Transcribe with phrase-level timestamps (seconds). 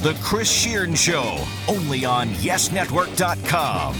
[0.00, 3.94] is The Chris Shearon Show, only on YesNetwork.com.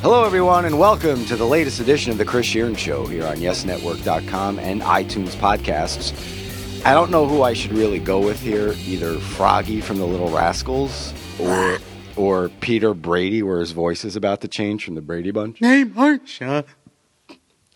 [0.00, 3.36] Hello, everyone, and welcome to the latest edition of The Chris Shearon Show here on
[3.36, 6.12] YesNetwork.com and iTunes podcasts.
[6.84, 10.28] I don't know who I should really go with here either Froggy from the Little
[10.28, 11.78] Rascals or,
[12.16, 15.60] or Peter Brady, where his voice is about to change from the Brady Bunch.
[15.60, 16.64] Name Harsha.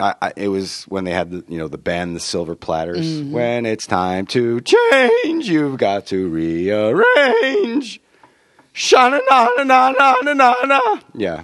[0.01, 3.21] I, I, it was when they had the you know the band the Silver Platters.
[3.21, 8.01] When it's time to change, you've got to rearrange.
[8.75, 11.01] Shana na na na na na na na.
[11.15, 11.43] Yeah,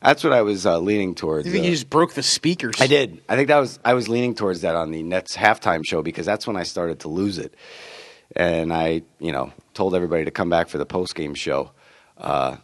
[0.00, 1.48] that's what I was uh, leaning towards.
[1.48, 2.76] I think uh, you just broke the speakers.
[2.80, 3.20] I did.
[3.28, 6.24] I think that was I was leaning towards that on the Nets halftime show because
[6.24, 7.52] that's when I started to lose it,
[8.36, 11.72] and I you know told everybody to come back for the post game show
[12.16, 12.58] uh,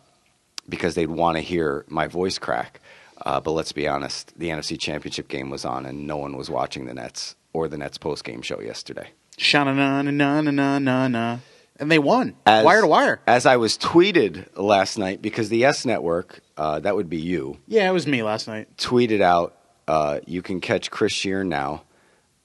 [0.69, 2.81] because they'd want to hear my voice crack.
[3.25, 6.51] Uh, but let's be honest, the NFC Championship game was on, and no one was
[6.51, 9.11] watching the Nets or the Nets post game show yesterday.
[9.55, 11.39] Na na na na na na na.
[11.79, 12.35] And they won.
[12.47, 13.21] As- wire to wire.
[13.27, 17.59] As I was tweeted last night, because the YES Network, uh, that would be you,
[17.67, 18.77] Yeah, it was me last night.
[18.77, 19.57] tweeted out,
[19.89, 21.83] uh, you can catch Chris Shearon now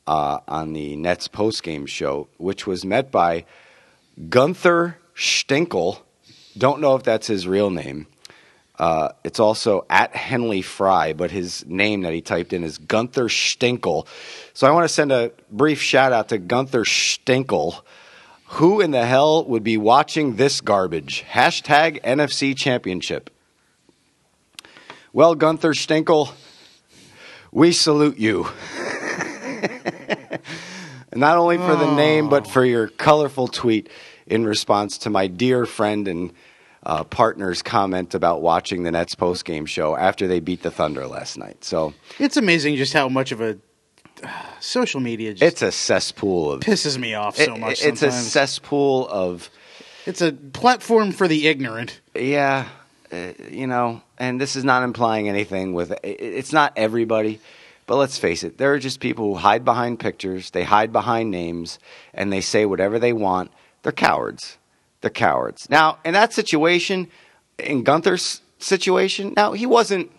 [0.08, 3.46] uh, on the Nets post-game show, which was met by
[4.30, 6.00] Gunther Stinkel.
[6.58, 8.08] Don't know if that's his real name.
[8.80, 13.26] Uh, it's also at Henley Fry, but his name that he typed in is Gunther
[13.26, 14.06] Stinkel.
[14.54, 17.82] So I want to send a brief shout out to Gunther Stinkel.
[18.52, 21.26] Who in the hell would be watching this garbage?
[21.30, 23.32] Hashtag NFC Championship.
[25.12, 26.32] Well, Gunther Stinkel,
[27.52, 28.48] we salute you.
[31.16, 33.90] Not only for the name, but for your colorful tweet
[34.28, 36.32] in response to my dear friend and
[36.88, 41.06] uh, partner's comment about watching the Nets post game show after they beat the Thunder
[41.06, 41.64] last night.
[41.66, 43.58] So It's amazing just how much of a
[44.24, 44.30] uh,
[44.62, 46.62] social media just it's a cesspool of.
[46.62, 47.84] pisses me off so it- much.
[47.84, 49.50] it's a cesspool of.
[50.06, 52.00] it's a platform for the ignorant.
[52.16, 52.68] Yeah,
[53.12, 57.40] uh, you know, and this is not implying anything with it's not everybody,
[57.86, 61.30] but let's face it, there are just people who hide behind pictures, they hide behind
[61.30, 61.78] names,
[62.14, 63.52] and they say whatever they want.
[63.84, 64.58] They're cowards.
[65.08, 65.70] They're cowards.
[65.70, 67.08] Now, in that situation,
[67.58, 70.12] in Gunther's situation, now he wasn't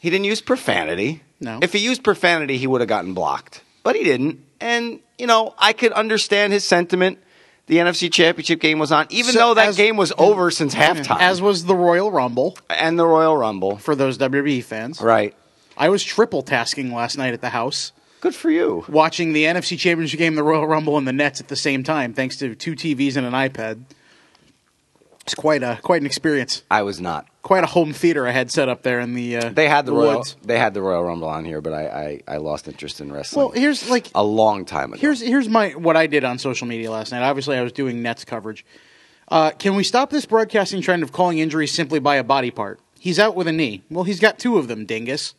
[0.00, 1.22] he didn't use profanity.
[1.40, 1.58] No.
[1.60, 3.62] If he used profanity, he would have gotten blocked.
[3.82, 4.38] But he didn't.
[4.60, 7.18] And, you know, I could understand his sentiment.
[7.66, 10.74] The NFC Championship game was on, even So though that as- game was over since
[10.74, 11.20] halftime.
[11.20, 13.76] As was the Royal Rumble and the Royal Rumble.
[13.78, 15.00] for those WWE fans.
[15.00, 15.34] Right.
[15.76, 17.90] I was triple tasking last night at the house,
[18.22, 18.84] Good for you.
[18.88, 22.14] watching the NFC Championship game, the Royal Rumble, and the Nets at the same time,
[22.14, 23.82] thanks to two TVs and an iPad.
[25.22, 26.62] It's quite a quite an experience.
[26.70, 27.26] I was not.
[27.42, 29.36] Quite a home theater I had set up there in the.
[29.36, 30.36] Uh, They had the, Royal woods.
[30.42, 33.44] they had the Royal Rumble on here, but I, I, I lost interest in wrestling
[33.46, 35.00] Well, here's like a long time ago.
[35.00, 37.22] here's here's my what I did on social media last night.
[37.22, 38.64] Obviously, I was doing Nets coverage.
[39.28, 42.78] Uh, can we stop this broadcasting trend of calling injuries simply by a body part?
[42.98, 43.82] He's out with a knee.
[43.90, 45.34] Well, he's got two of them, dingus.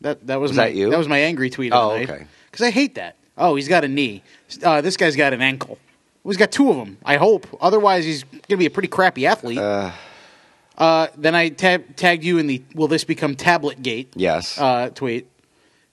[0.00, 0.90] That that was, Was my that you?
[0.90, 2.26] that was my angry tweet Oh, okay.
[2.50, 3.16] Because I hate that.
[3.36, 4.22] Oh, he's got a knee.
[4.62, 5.78] Uh, this guy's got an ankle.
[6.22, 6.98] Well, he's got two of them.
[7.04, 7.46] I hope.
[7.60, 9.58] Otherwise, he's going to be a pretty crappy athlete.
[9.58, 14.58] Uh, then I tab- tagged you in the "Will this become Talib gate?" yes.
[14.58, 15.28] uh, tweet.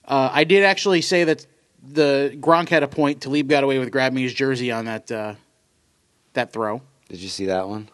[0.04, 1.46] Uh, I did actually say that
[1.86, 3.20] the Gronk had a point.
[3.20, 5.34] Talib got away with grabbing his jersey on that uh,
[6.32, 6.82] that throw.
[7.08, 7.88] Did you see that one?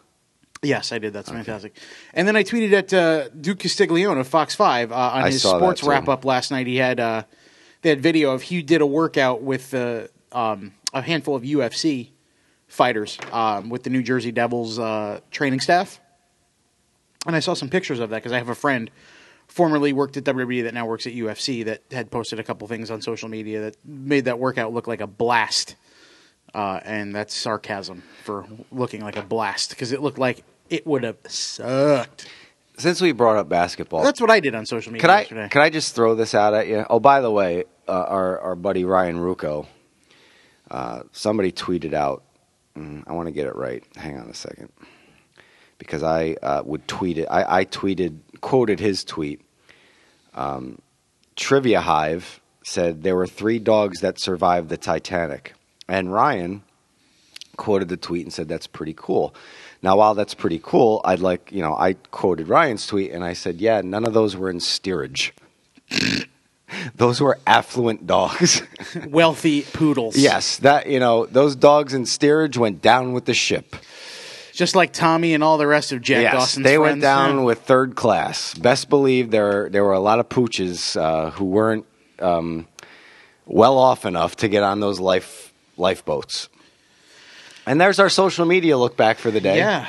[0.61, 1.13] Yes, I did.
[1.13, 1.77] That's fantastic.
[2.13, 5.41] And then I tweeted at uh, Duke Castiglione of Fox Five uh, on I his
[5.41, 6.67] sports wrap up last night.
[6.67, 7.23] He had uh,
[7.81, 12.09] they had video of he did a workout with uh, um, a handful of UFC
[12.67, 15.99] fighters um, with the New Jersey Devils uh, training staff.
[17.25, 18.89] And I saw some pictures of that because I have a friend
[19.47, 22.91] formerly worked at WWE that now works at UFC that had posted a couple things
[22.91, 25.75] on social media that made that workout look like a blast.
[26.53, 31.03] Uh, and that's sarcasm for looking like a blast because it looked like it would
[31.03, 32.27] have sucked.
[32.77, 35.49] Since we brought up basketball, That's what I did on social media Could I yesterday.
[35.49, 36.85] could I just throw this out at you?
[36.89, 39.67] Oh, by the way, uh, our our buddy Ryan Ruocco,
[40.71, 42.23] uh, somebody tweeted out.
[42.77, 43.83] mm, I want to get it right.
[43.97, 44.71] Hang on a second,
[45.77, 47.25] because I uh, would tweet it.
[47.29, 49.41] I, I tweeted quoted his tweet.
[50.33, 50.79] Um,
[51.35, 55.53] Trivia Hive said there were three dogs that survived the Titanic,
[55.89, 56.63] and Ryan
[57.57, 59.35] quoted the tweet and said that's pretty cool.
[59.81, 63.33] Now, while that's pretty cool, I'd like you know I quoted Ryan's tweet and I
[63.33, 65.33] said, yeah, none of those were in steerage.
[66.95, 68.61] those were affluent dogs.
[69.07, 70.15] Wealthy poodles.
[70.17, 73.75] yes, that you know those dogs in steerage went down with the ship.
[74.51, 77.01] Just like Tommy and all the rest of Jack yes, Dawson's they went friends.
[77.03, 77.43] down Yeah.
[77.43, 78.53] with third class.
[78.55, 81.85] Best believe there there were a lot of pooches uh, who weren't
[82.19, 82.67] um,
[83.45, 86.49] well off enough to get on those life lifeboats.
[87.69, 89.57] And there's our social media look back for the day.
[89.57, 89.87] Yeah.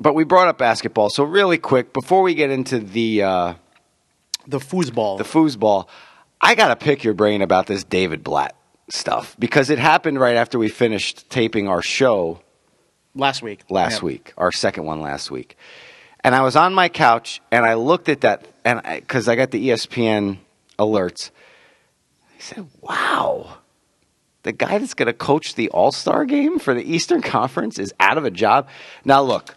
[0.00, 1.10] But we brought up basketball.
[1.10, 3.54] So, really quick, before we get into the, uh,
[4.48, 5.18] The foosball.
[5.18, 5.86] the foosball,
[6.40, 8.56] I got to pick your brain about this David Blatt
[8.90, 12.40] stuff because it happened right after we finished taping our show
[13.14, 13.60] last week.
[13.70, 14.02] last Yep.
[14.02, 15.56] week, our second one last week.
[16.24, 19.52] And I was on my couch and I looked at that, and because I, got
[19.52, 20.38] the ESPN
[20.80, 21.30] alerts,
[22.36, 23.58] I said, "Wow,
[24.42, 27.92] the guy that's going to coach the All Star game for the Eastern Conference is
[28.00, 28.68] out of a job."
[29.04, 29.54] Now, look,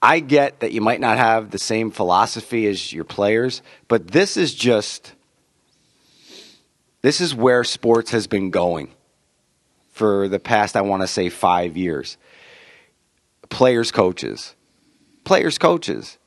[0.00, 4.36] I get that you might not have the same philosophy as your players, but this
[4.36, 5.14] is just
[7.02, 8.92] this is where sports has been going
[9.90, 12.16] for the past, I want to say, five years.
[13.48, 14.54] Players, coaches.
[15.24, 16.18] Players, coaches.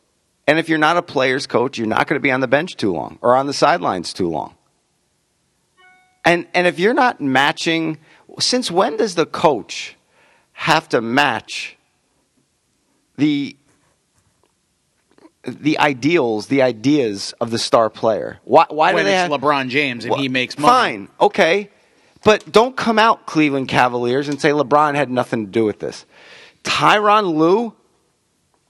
[0.48, 2.78] And if you're not a player's coach, you're not going to be on the bench
[2.78, 4.55] too long or on the sidelines too long.
[6.26, 8.00] And, and if you're not matching,
[8.40, 9.96] since when does the coach
[10.54, 11.78] have to match
[13.16, 13.56] the,
[15.44, 18.40] the ideals, the ideas of the star player?
[18.44, 20.72] Why, why When do they it's have, LeBron James and well, he makes money.
[20.72, 21.70] Fine, okay.
[22.24, 26.06] But don't come out, Cleveland Cavaliers, and say LeBron had nothing to do with this.
[26.64, 27.76] Tyronn Lue,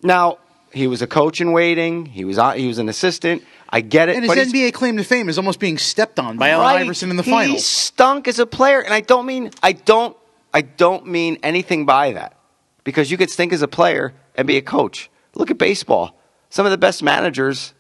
[0.03, 0.39] now,
[0.73, 3.43] he was a coach in waiting, he was, he was an assistant.
[3.75, 4.15] I get it.
[4.15, 6.81] And his NBA claim to fame is almost being stepped on by Allen Right.
[6.81, 7.57] Iverson in the He finals.
[7.57, 10.15] He stunk as a player, and I don't mean I don't
[10.53, 12.37] I don't mean anything by that
[12.85, 15.09] because you could stink as a player and be a coach.
[15.33, 16.17] Look at baseball.
[16.49, 17.73] Some of the best managers,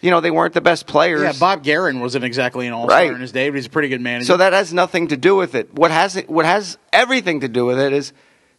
[0.00, 1.20] you know, they weren't the best players.
[1.20, 3.12] Yeah, Bob Guerin wasn't exactly an all-star Right.
[3.12, 4.24] in his day, but he's a pretty good manager.
[4.24, 5.74] So that has nothing to do with it.
[5.74, 8.14] What has it, what has everything to do with it is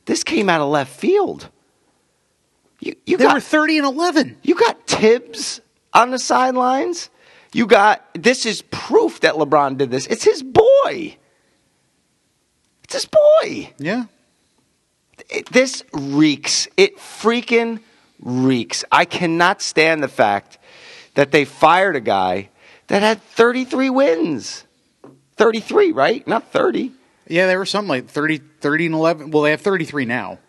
[0.06, 1.50] this came out of left field.
[2.82, 4.38] You you they got were 30 and 11.
[4.44, 5.60] you got Tibbs
[5.94, 7.10] on the sidelines.
[7.54, 10.06] You got this is proof that LeBron did this.
[10.08, 11.18] It's his boy.
[12.84, 13.74] It's his boy.
[13.78, 14.06] Yeah.
[15.30, 16.68] It- this reeks.
[16.78, 17.82] It freaking
[18.22, 18.84] reeks.
[18.92, 20.58] I cannot stand the fact
[21.16, 22.50] that they fired a guy
[22.88, 24.66] that had 33 wins.
[25.38, 26.28] 33, right?
[26.28, 26.92] Not 30.
[27.28, 29.32] Yeah, they were something like 30, 30 and 11.
[29.32, 30.40] Well, they have 33 now,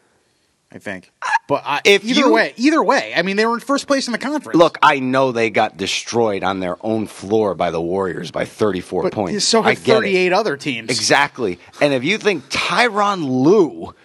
[0.73, 1.11] I think.
[1.51, 4.07] But I, If either you- way, either way, I mean, they were in first place
[4.07, 4.57] in the conference.
[4.57, 9.03] Look, I know they got destroyed on their own floor by the Warriors by 34
[9.03, 9.45] but points.
[9.47, 10.01] so I have get it.
[10.03, 10.91] 38 other teams.
[10.91, 11.59] Exactly.
[11.81, 13.97] And if you think Tyronn Lue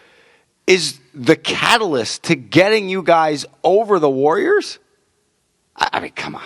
[0.65, 4.79] is the catalyst to getting you guys over the Warriors,
[5.75, 6.41] I, I mean, come on.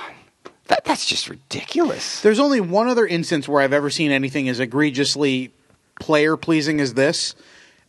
[0.68, 2.20] That, that's just ridiculous.
[2.20, 5.54] There's only one other instance where I've ever seen anything as egregiously
[5.98, 7.36] player pleasing as this,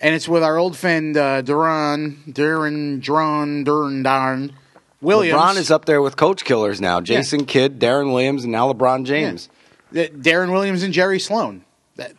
[0.00, 4.52] and it's with our old friend uh, Duran, Duran, Duran, Duran, Darn
[5.00, 5.41] Williams.
[5.41, 7.00] LeBron is up there with coach killers now.
[7.00, 9.49] Jason Kidd, Deron Williams, and now LeBron James.
[9.93, 10.06] Yeah.
[10.08, 11.64] Deron Williams and Jerry Sloan.
[11.97, 12.12] That,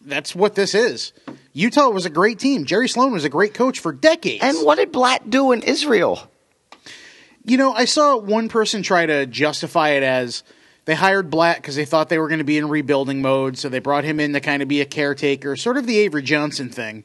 [0.00, 1.12] that's what this is.
[1.52, 2.64] Utah was a great team.
[2.64, 4.42] Jerry Sloan was a great coach for decades.
[4.42, 6.30] And what did Blatt do in Israel?
[7.44, 10.44] You know, I saw one person try to justify it as
[10.84, 13.68] they hired Blatt because they thought they were going to be in rebuilding mode, so
[13.68, 16.68] they brought him in to kind of be a caretaker, sort of the Avery Johnson
[16.70, 17.04] thing.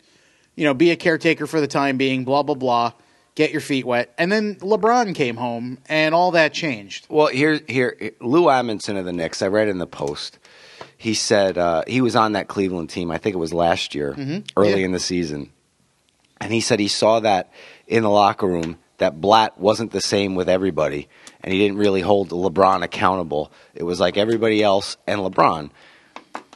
[0.56, 2.94] You know, be a caretaker for the time being, blah, blah, blah,
[3.36, 4.14] get your feet wet.
[4.18, 7.08] And then LeBron came home, and all that changed.
[7.10, 9.42] Well, here, here, Lou Amundson of the Knicks.
[9.42, 10.38] I read in the Post.
[10.98, 13.12] He said uh, he was on that Cleveland team.
[13.12, 14.16] I think it was last year,
[14.56, 14.86] early Yeah.
[14.86, 15.50] in the season,
[16.40, 17.52] and he said he saw that
[17.88, 21.10] in the locker room that Blatt wasn't the same with everybody,
[21.42, 23.52] and he didn't really hold LeBron accountable.
[23.76, 25.72] It was like everybody else and LeBron.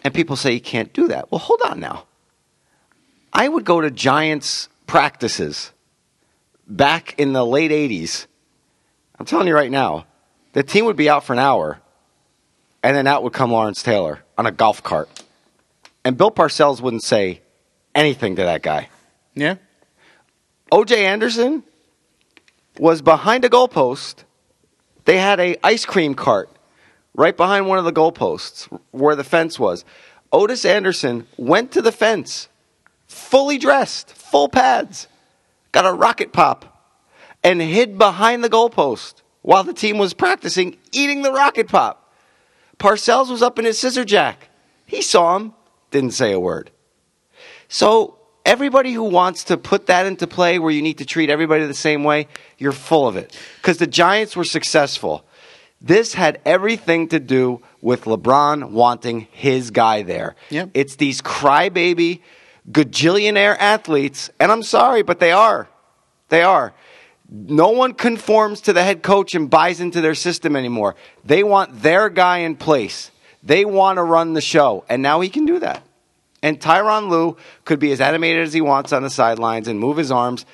[0.04, 1.30] And people say you can't do that.
[1.32, 2.06] Well, hold on now.
[3.38, 5.72] I would go to Giants practices
[6.68, 8.26] back in the late '80s.
[9.20, 10.08] I'm telling you right now,
[10.54, 11.80] the team would be out for an hour,
[12.82, 15.08] and then out would come Lawrence Taylor on a golf cart.
[16.04, 17.42] And Bill Parcells wouldn't say
[17.94, 18.90] anything to that guy.
[19.36, 19.58] Yeah?
[20.72, 21.62] OJ Anderson
[22.80, 24.24] was behind a goalpost.
[25.06, 26.50] They had a ice cream cart
[27.14, 29.86] right behind one of the goalposts where the fence was.
[30.32, 32.50] Otis Anderson went to the fence,
[33.08, 35.08] fully dressed, full pads,
[35.72, 36.94] got a rocket pop,
[37.44, 42.14] and hid behind the goalpost while the team was practicing eating the rocket pop.
[42.78, 44.50] Parcells was up in his scissor jack.
[44.86, 45.54] He saw him,
[45.92, 46.72] didn't say a word.
[47.68, 51.66] So everybody who wants to put that into play where you need to treat everybody
[51.66, 53.38] the same way, you're full of it.
[53.58, 55.26] Because the Giants were successful.
[55.82, 60.36] This had everything to do with LeBron wanting his guy there.
[60.50, 60.72] Yep.
[60.74, 62.22] It's these crybaby,
[62.72, 65.68] gajillionaire athletes, and I'm sorry, but they are.
[66.30, 66.74] They are.
[67.30, 70.96] No one conforms to the head coach and buys into their system anymore.
[71.26, 73.12] They want their guy in place.
[73.44, 75.84] They want to run the show, and now he can do that.
[76.44, 79.98] And Tyronn Lue could be as animated as he wants on the sidelines and move
[79.98, 80.46] his arms.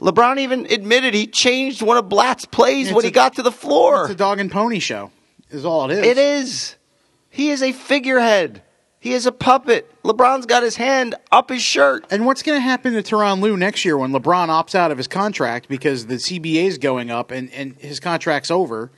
[0.00, 3.42] LeBron even admitted he changed one of Blatt's plays It's when a- he got to
[3.42, 4.02] the floor.
[4.02, 5.10] It's a dog and pony show,
[5.50, 6.06] is all it is.
[6.06, 6.76] It is.
[7.30, 8.62] He is a figurehead.
[9.04, 9.94] He is a puppet.
[10.02, 12.06] LeBron's got his hand up his shirt.
[12.10, 14.96] And what's going to happen to Tyronn Lue next year when LeBron opts out of
[14.96, 18.90] his contract because the CBA is going up and, and his contract's over,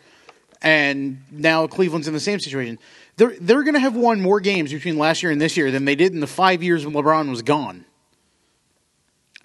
[0.62, 2.78] and now Cleveland's in the same situation?
[3.16, 5.86] They're they're going to have won more games between last year and this year than
[5.86, 7.84] they did in the five years when LeBron was gone.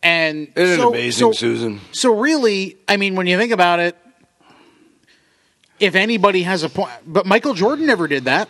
[0.03, 1.81] And so, so, Susan?
[1.91, 3.97] So really, I mean, when you think about it,
[5.79, 8.47] if anybody has a point, but Michael Jordan never did that.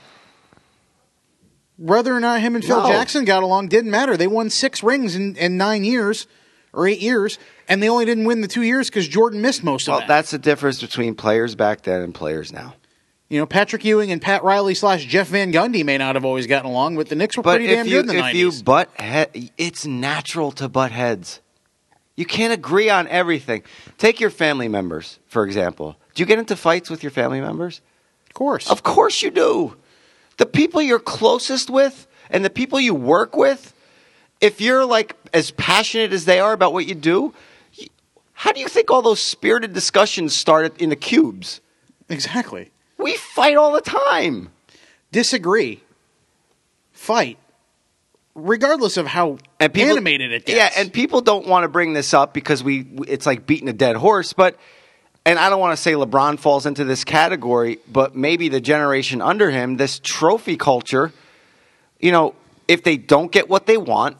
[1.81, 2.87] Whether or not him and Phil No.
[2.87, 4.15] Jackson got along didn't matter.
[4.15, 6.27] They won six rings in, in nine years
[6.73, 9.87] or eight years, and they only didn't win the two years because Jordan missed most
[9.87, 10.07] of Well, that.
[10.07, 12.75] that's the difference between players back then and players now.
[13.29, 16.47] you know, Patrick Ewing and Pat Riley slash Jeff Van Gundy may not have always
[16.47, 18.33] gotten along, but the Knicks were But pretty damn you good in the if 90s.
[18.57, 21.39] you butt head, it's natural to butt heads.
[22.15, 23.63] You can't agree on everything.
[23.97, 25.95] Take your family members, for example.
[26.13, 27.81] Do you get into fights with your family members?
[28.27, 28.69] of course.
[28.69, 29.75] Of course you do.
[30.41, 33.75] The people you're closest with and the people you work with,
[34.39, 37.35] if you're like as passionate as they are about what you do,
[38.33, 41.61] how do you think all those spirited discussions started in the cubes?
[42.09, 42.71] exactly.
[42.97, 44.49] We fight all the time.
[45.11, 45.83] Disagree.
[46.91, 47.37] Fight.
[48.33, 50.57] Regardless of how and people, animated it gets.
[50.57, 53.73] Yeah, and people don't want to bring this up because we it's like beating a
[53.73, 54.57] dead horse, but
[55.25, 59.21] and I don't want to say LeBron falls into this category, but maybe the generation
[59.21, 61.11] under him, this trophy culture,
[61.99, 62.35] you know,
[62.67, 64.17] if they don't get what they want,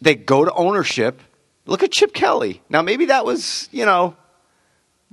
[0.00, 1.20] they go to ownership.
[1.66, 2.62] Look at Chip Kelly.
[2.68, 4.16] Now maybe that was, you know,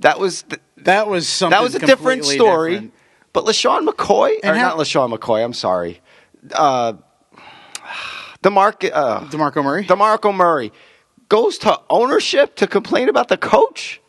[0.00, 2.72] that was th- that was something that was a different story.
[2.72, 2.92] different.
[3.32, 6.00] But LeSean McCoy, or And how- not LeSean McCoy, I'm sorry.
[6.54, 6.94] Uh,
[8.42, 9.84] DeMarc, uh, DeMarco Murray?
[9.84, 10.72] DeMarco Murray
[11.28, 14.00] goes to ownership to complain about the coach?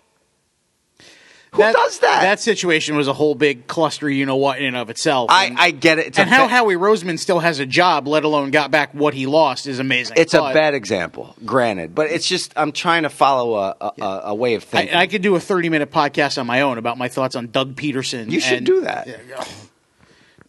[1.58, 2.22] Who does that?
[2.22, 5.30] That situation was a whole big cluster, you know what, in and of itself.
[5.32, 6.08] I, And- I get it.
[6.08, 9.14] It's and how ba- Howie Roseman still has a job, let alone got back what
[9.14, 10.16] he lost, is amazing.
[10.18, 14.22] it's a bad example, granted, but it's just I'm trying to follow a, a, a,
[14.28, 14.96] a way of thinking.
[14.96, 17.48] I, I could do a 30 minute podcast on my own about my thoughts on
[17.48, 18.32] Doug Pederson.
[18.32, 19.08] you should and do that.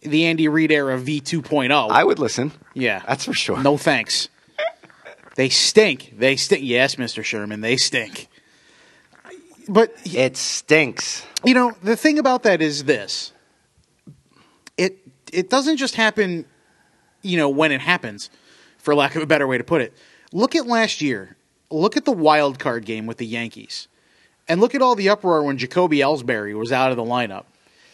[0.01, 1.91] The Andy Reid era V2.0.
[1.91, 2.53] I would listen.
[2.73, 3.03] yeah.
[3.05, 3.61] That's for sure.
[3.61, 4.29] No thanks.
[5.35, 6.13] They stink.
[6.17, 6.63] They stink.
[6.63, 7.21] Yes, Mr.
[7.21, 8.27] Sherman, they stink.
[9.69, 11.23] But It stinks.
[11.45, 13.31] you know the thing about that is this.
[14.77, 14.97] It
[15.31, 16.45] it doesn't just happen
[17.21, 18.29] you know when it happens
[18.79, 19.93] for lack of a better way to put it.
[20.33, 21.37] Look at last year.
[21.69, 23.87] Look at the wild card game with the yankees.
[24.47, 27.43] And look at all the uproar when jacoby ellsbury was out of the lineup.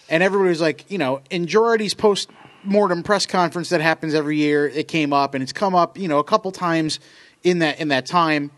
[0.09, 2.29] And everybody was like you know in girardi's post
[2.63, 6.07] mortem press conference that happens every year it came up and it's come up you
[6.07, 6.99] know a couple times
[7.45, 8.51] in that in that time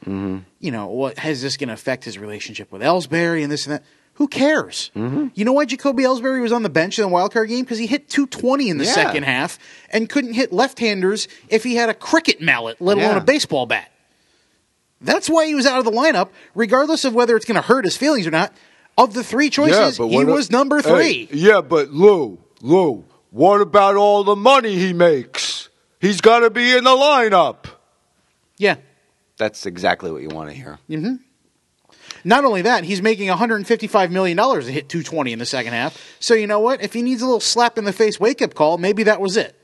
[0.60, 3.76] you know what has this going to affect his relationship with ellsbury and this and
[3.76, 4.90] that who cares?
[4.96, 5.28] Mm-hmm.
[5.36, 7.64] You know why Jacoby Ellsbury was on the bench in the wild card game?
[7.64, 8.92] Because he hit 220 in the Yeah.
[8.94, 9.60] second half
[9.92, 13.18] and couldn't hit left-handers if he had a cricket mallet, let alone Yeah.
[13.18, 13.92] a baseball bat.
[15.02, 17.86] That's why he was out of the lineup, regardless of whether it's going to hurt
[17.86, 18.54] his feelings or not.
[18.98, 21.30] Of the three choices, he was number three.
[21.32, 25.70] yeah, but Lou, Lou, what about all the money he makes?
[26.02, 27.66] He's got to be in the lineup.
[28.58, 28.76] Yeah.
[29.38, 30.80] That's exactly what you want to hear.
[30.90, 31.16] Mm-hmm.
[32.24, 35.98] Not only that, he's making $155 million to hit 220 in the second half.
[36.20, 36.82] So you know what?
[36.82, 39.38] If he needs a little slap in the face wake up call, maybe that was
[39.38, 39.56] it.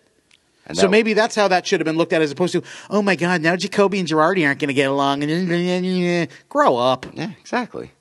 [0.66, 2.64] And So that- maybe that's how that should have been looked at, as opposed to,
[2.90, 5.22] oh my God, now Jacoby and Girardi aren't going to get along.
[6.50, 7.92] Grow up, Yeah, exactly.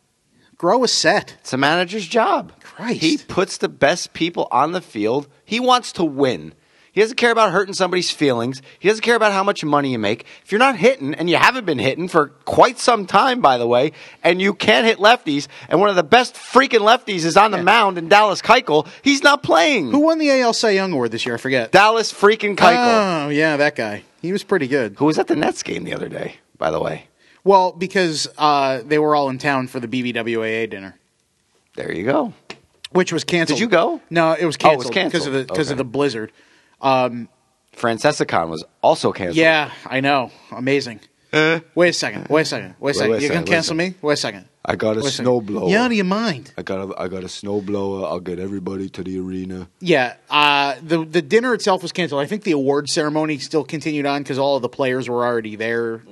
[0.58, 1.36] grow a set.
[1.40, 2.52] It's a manager's job.
[2.62, 3.00] Christ.
[3.00, 5.26] He puts the best people on the field.
[5.44, 6.54] He wants to win.
[6.92, 8.60] He doesn't care about hurting somebody's feelings.
[8.78, 10.26] He doesn't care about how much money you make.
[10.44, 13.66] If you're not hitting, and you haven't been hitting for quite some time, by the
[13.66, 17.50] way, and you can't hit lefties, and one of the best freaking lefties is on
[17.50, 19.90] the mound in Dallas Keuchel, he's not playing.
[19.90, 21.34] Who won the AL Cy Young Award this year?
[21.36, 21.72] I forget.
[21.72, 23.24] Dallas freaking Keuchel.
[23.24, 24.02] Oh yeah, that guy.
[24.20, 24.94] He was pretty good.
[24.98, 27.06] who was at the Nets game the other day, by the way.
[27.42, 30.96] Well, because uh, they were all in town for the BBWAA dinner,
[31.74, 32.34] There you go.
[32.90, 33.56] which was canceled.
[33.56, 34.02] Did you go?
[34.10, 35.56] No, it was Oh, it was canceled because of the canceled.
[35.56, 36.30] because of the blizzard.
[36.82, 39.36] Francesicon was also canceled.
[39.36, 40.30] Yeah, I know.
[40.50, 41.00] Amazing.
[41.32, 42.28] Wait a second.
[42.28, 42.74] Wait a second.
[42.78, 43.10] Wait a second.
[43.12, 43.94] wait You're gonna second, wait a cancel me?
[44.02, 44.48] Wait a second.
[44.64, 45.26] I got a Wait a second.
[45.26, 45.70] snowblower.
[45.70, 46.52] You out of your mind?
[46.56, 48.04] I got a, I got a snowblower.
[48.04, 49.68] I'll get everybody to the arena.
[49.80, 52.20] Yeah, uh, the the dinner itself was canceled.
[52.20, 55.56] I think the award ceremony still continued on because all of the players were already
[55.56, 56.02] there.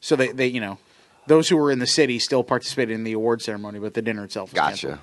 [0.00, 0.78] So they, they, you know,
[1.26, 4.24] those who were in the city still participated in the award ceremony, but the dinner
[4.24, 4.98] itself was canceled.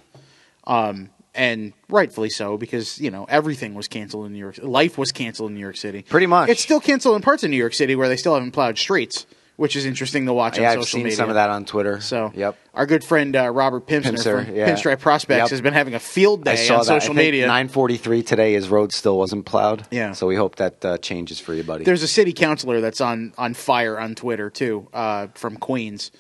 [0.66, 1.04] Gotcha.
[1.36, 4.60] And rightfully so because you know everything was canceled in New York.
[4.62, 6.04] Life was canceled in New York City.
[6.04, 6.50] Pretty much.
[6.50, 9.26] It's still canceled in parts of New York City where they still haven't plowed streets,
[9.56, 11.18] which is interesting to watch Yeah, on I've social seen media.
[11.18, 12.02] some of that on Twitter.
[12.02, 12.56] So, yep.
[12.76, 14.70] our good friend uh, Robert Pimpsner, Pimpsner, from yeah.
[14.76, 15.50] Pinstripe Prospects Yep.
[15.50, 16.86] has been having a field day on that.
[16.86, 17.48] social I think media.
[17.48, 18.54] 9:43 today.
[18.54, 19.88] His road still wasn't plowed.
[19.90, 20.12] Yeah.
[20.12, 21.84] So we hope that uh, changes for you, buddy.
[21.84, 26.12] There's a city councilor that's on on fire on Twitter too, uh, from Queens,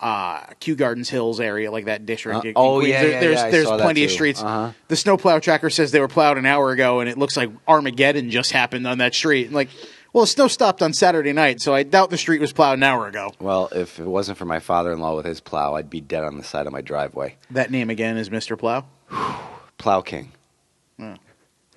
[0.00, 2.46] uh, Kew Gardens Hills area, like that district.
[2.46, 4.42] Uh, oh, yeah, There- yeah, there's yeah, there's plenty of streets.
[4.42, 4.72] Uh-huh.
[4.88, 8.30] The snowplow tracker says they were plowed an hour ago, and it looks like Armageddon
[8.30, 9.52] just happened on that street.
[9.52, 9.68] Like,
[10.12, 12.82] well, the snow stopped on Saturday night, so I doubt the street was plowed an
[12.82, 13.32] hour ago.
[13.40, 16.44] well, if it wasn't for my father-in-law with his plow, I'd be dead on the
[16.44, 17.36] side of my driveway.
[17.50, 18.58] That name again is Mr.
[18.58, 18.84] Plow,
[19.78, 20.32] Plow King.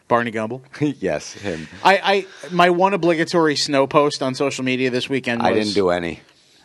[0.07, 0.61] Barney Gumble.
[0.81, 1.69] yes, him.
[1.85, 5.41] I, I my one obligatory snow post on social media this weekend.
[5.41, 6.19] Was, I didn't do any.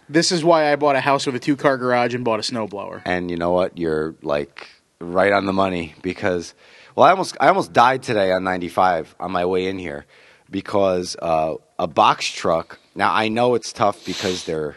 [0.08, 2.42] This is why I bought a house with a two car garage and bought a
[2.42, 3.02] snowblower.
[3.04, 3.76] And you know what?
[3.76, 4.68] You're like
[5.00, 6.54] right on the money because
[6.94, 10.06] well, I almost I almost died today on 95 on my way in here
[10.50, 12.78] because uh, a box truck.
[12.94, 14.76] Now I know it's tough because they're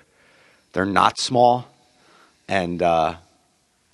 [0.74, 1.68] they're not small,
[2.48, 3.16] and uh,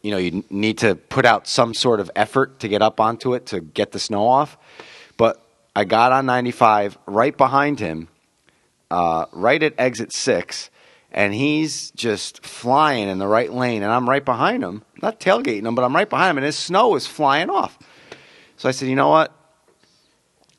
[0.01, 3.33] you know you need to put out some sort of effort to get up onto
[3.33, 4.57] it to get the snow off.
[5.17, 5.41] But
[5.75, 8.07] I got on 95 right behind him,
[8.89, 10.69] uh, right at exit six,
[11.15, 15.65] and he's just flying in the right lane, and I'm right behind him, not tailgating
[15.65, 17.79] him, but I'm right behind him, and his snow is flying off.
[18.57, 19.34] So I said, you know what?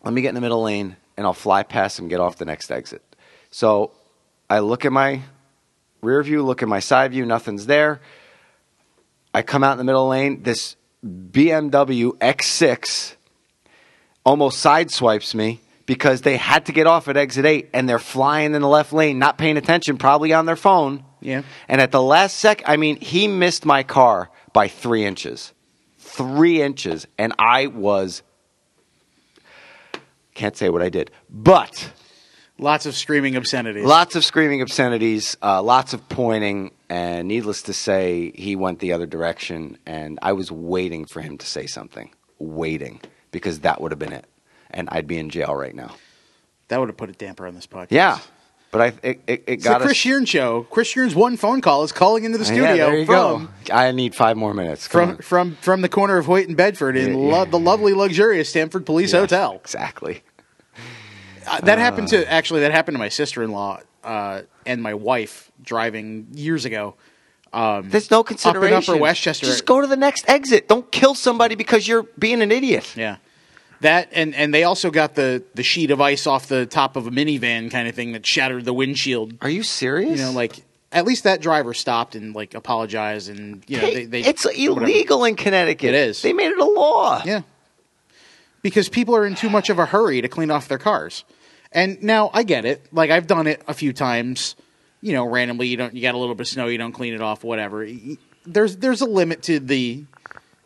[0.03, 2.47] Let me get in the middle lane, and I'll fly past him, get off the
[2.47, 3.03] next exit.
[3.51, 3.93] So
[4.49, 5.21] I look at my
[6.01, 8.01] rear view, look at my side view, nothing's there.
[9.35, 10.43] I come out in the middle lane.
[10.43, 13.15] This BMW X6
[14.25, 18.55] almost sideswipes me because they had to get off at exit 8 and they're flying
[18.55, 21.05] in the left lane, not paying attention, probably on their phone.
[21.21, 21.43] Yeah.
[21.69, 25.53] And at the last sec, I mean, he missed my car by three inches.
[25.99, 27.07] Three inches.
[27.19, 28.23] And I was.
[30.35, 31.11] Can't say what I did.
[31.31, 31.91] But
[32.59, 33.85] Lots of screaming obscenities.
[33.85, 38.93] Lots of screaming obscenities, uh, lots of pointing, and needless to say, he went the
[38.93, 39.77] other direction.
[39.85, 44.15] And I was waiting for him to say something, waiting, because that would have been
[44.15, 44.25] it,
[44.77, 45.95] and I'd be in jail right now.
[46.69, 47.87] That would have put a damper on this podcast.
[47.91, 48.19] Yeah,
[48.71, 50.05] but I it, it, it It's got the Chris us.
[50.05, 50.65] Shearon show.
[50.71, 53.75] Chris Shearon's one phone call is calling into the Yeah, studio there you from, go.
[53.75, 54.87] I need five more minutes.
[54.89, 55.17] Come from on.
[55.23, 57.51] from from the corner of Hoyt and Bedford in Yeah, lo- yeah.
[57.51, 59.55] the lovely, luxurious Stamford Police Yeah, Hotel.
[59.55, 60.23] Exactly.
[61.49, 64.95] Uh, that happened to actually that happened to my sister in law uh, and my
[64.95, 66.97] wife driving years ago.
[67.53, 68.75] There's no consideration.
[68.77, 69.47] Up in Upper Westchester.
[69.47, 70.69] Just go to the next exit.
[70.69, 72.93] Don't kill somebody because you're being an idiot.
[72.97, 73.17] Yeah.
[73.81, 77.07] That and and they also got the the sheet of ice off the top of
[77.07, 79.35] a minivan kind of thing that shattered the windshield.
[79.43, 80.19] Are you serious?
[80.19, 80.63] You know, like
[80.93, 84.45] at least that driver stopped and like apologized and you know Hey, they, they it's
[84.47, 84.83] whatever.
[84.83, 85.91] illegal in Connecticut.
[85.91, 86.23] It is.
[86.23, 87.23] They made it a law.
[87.25, 87.43] Yeah.
[88.63, 91.25] Because people are in too much of a hurry to clean off their cars.
[91.71, 92.87] And now I get it.
[92.93, 94.57] Like I've done it a few times.
[95.03, 97.13] You know, randomly you don't you got a little bit of snow, you don't clean
[97.15, 97.87] it off, whatever.
[98.47, 100.05] There's there's a limit to the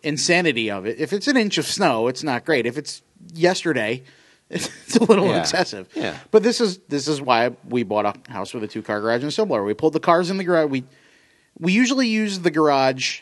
[0.02, 0.98] insanity of it.
[1.00, 2.66] If it's an inch of snow, it's not great.
[2.66, 3.02] If it's
[3.34, 4.02] yesterday,
[4.50, 5.40] it's a little Yeah.
[5.40, 5.88] excessive.
[5.94, 6.16] Yeah.
[6.30, 9.22] But this is this is why we bought a house with a two car garage
[9.22, 9.64] and a snowblower.
[9.64, 10.70] We pulled the cars in the garage.
[10.70, 10.84] We
[11.58, 13.20] we usually use the garage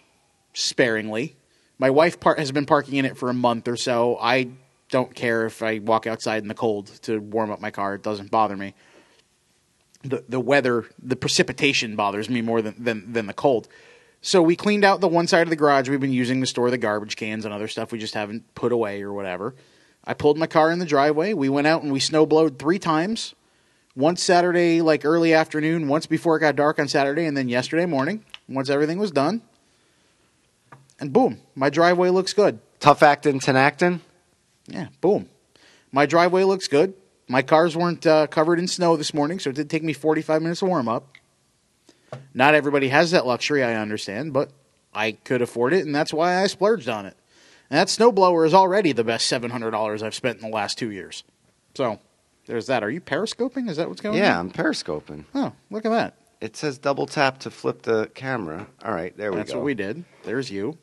[0.55, 1.37] sparingly.
[1.79, 4.19] My wife par- has been parking in it for a month or so.
[4.21, 4.49] I
[4.91, 7.95] don't care if I walk outside in the cold to warm up my car.
[7.95, 8.75] It doesn't bother me.
[10.03, 13.69] The the weather, the precipitation bothers me more than, than than the cold.
[14.29, 16.71] So we cleaned out the one side of the garage we've been using to store
[16.71, 19.55] the garbage cans and other stuff we just haven't put away or whatever.
[20.05, 21.33] I pulled my car in the driveway.
[21.33, 23.35] We went out and we snowblowed three times.
[23.97, 27.87] Once Saturday, like early afternoon, once before it got dark on Saturday, and then yesterday
[27.87, 29.41] morning, once everything was done.
[31.01, 32.59] And boom, my driveway looks good.
[32.81, 34.01] Tough acting, Tinactin.
[34.67, 35.31] Yeah, boom.
[35.91, 36.93] My driveway looks good.
[37.29, 40.43] My cars weren't uh, covered in snow this morning, so it did take me 45
[40.43, 41.17] minutes to warm up.
[42.35, 44.51] Not everybody has that luxury, I understand, but
[44.95, 47.17] I could afford it, and that's why I splurged on it.
[47.71, 51.25] And that snowblower is already the best $700 I've spent in the last two years.
[51.75, 52.01] So
[52.47, 52.83] there's that.
[52.83, 53.69] Are you periscoping?
[53.69, 54.35] Is that what's going Yeah, on?
[54.35, 55.25] Yeah, I'm periscoping.
[55.35, 56.15] Oh, look at that.
[56.41, 58.67] It says double tap to flip the camera.
[58.85, 59.55] All right, there we That's go.
[59.55, 60.05] That's what we did.
[60.25, 60.79] There's you.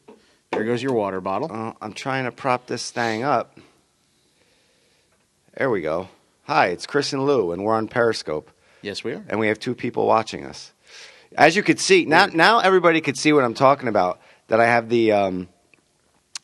[0.52, 1.50] There goes your water bottle.
[1.52, 3.58] Uh, I'm trying to prop this thing up.
[5.58, 6.10] There we go.
[6.44, 9.24] Hi, it's Chris and Lou, and we're on Periscope, yes, we are.
[9.28, 10.72] and we have two people watching us.
[11.38, 14.20] As you could see, now now everybody could see what I'm talking about.
[14.48, 15.48] That I have the um,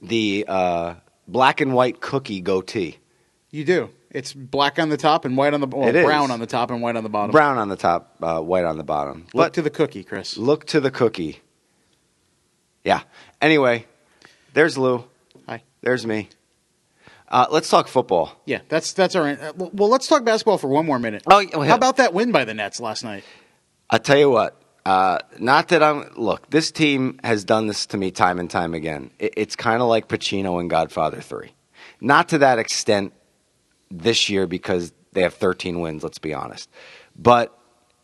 [0.01, 0.95] the uh,
[1.27, 2.97] black and white cookie goatee,
[3.51, 3.89] You do.
[4.09, 6.03] It's black on the top and white on the well, It is.
[6.03, 7.31] brown on the top and white on the bottom.
[7.31, 9.19] brown on the top, uh, white on the bottom.
[9.33, 10.35] Look But to the cookie, Chris.
[10.37, 11.39] look to the cookie.
[12.83, 13.03] Yeah.
[13.41, 13.85] Anyway,
[14.53, 15.05] there's Lou.
[15.47, 15.63] Hi.
[15.81, 16.27] There's me.
[17.29, 18.33] Uh, let's talk football.
[18.45, 19.39] Yeah, that's that's all right.
[19.39, 21.23] Uh, well, let's talk basketball for one more minute.
[21.27, 23.23] Oh, yeah, well, how about that win by the Nets last night?
[23.89, 24.60] I tell you what.
[24.85, 26.11] Uh, not that I'm.
[26.15, 29.11] Look, this team has done this to me time and time again.
[29.19, 31.53] It, it's kind of like Pacino in Godfather Three.
[31.99, 33.13] Not to that extent
[33.91, 36.03] this year because they have 13 wins.
[36.03, 36.69] Let's be honest,
[37.15, 37.55] but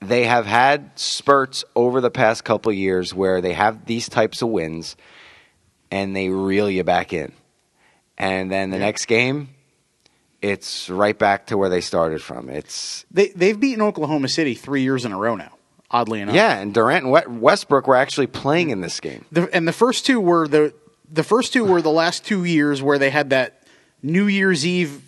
[0.01, 4.49] they have had spurts over the past couple years where they have these types of
[4.49, 4.95] wins,
[5.89, 7.31] and they reel you back in,
[8.17, 9.49] and then the next game.
[10.39, 12.47] It's right back to where they started from.
[12.49, 15.56] It's They they've beaten Oklahoma City three years in a row now.
[15.89, 19.23] Oddly enough, Yeah, and Durant and Westbrook were actually playing in this game.
[19.31, 20.73] The, and the first two were the
[21.09, 23.63] the first two were the last two years where they had that
[24.03, 25.01] New Year's Eve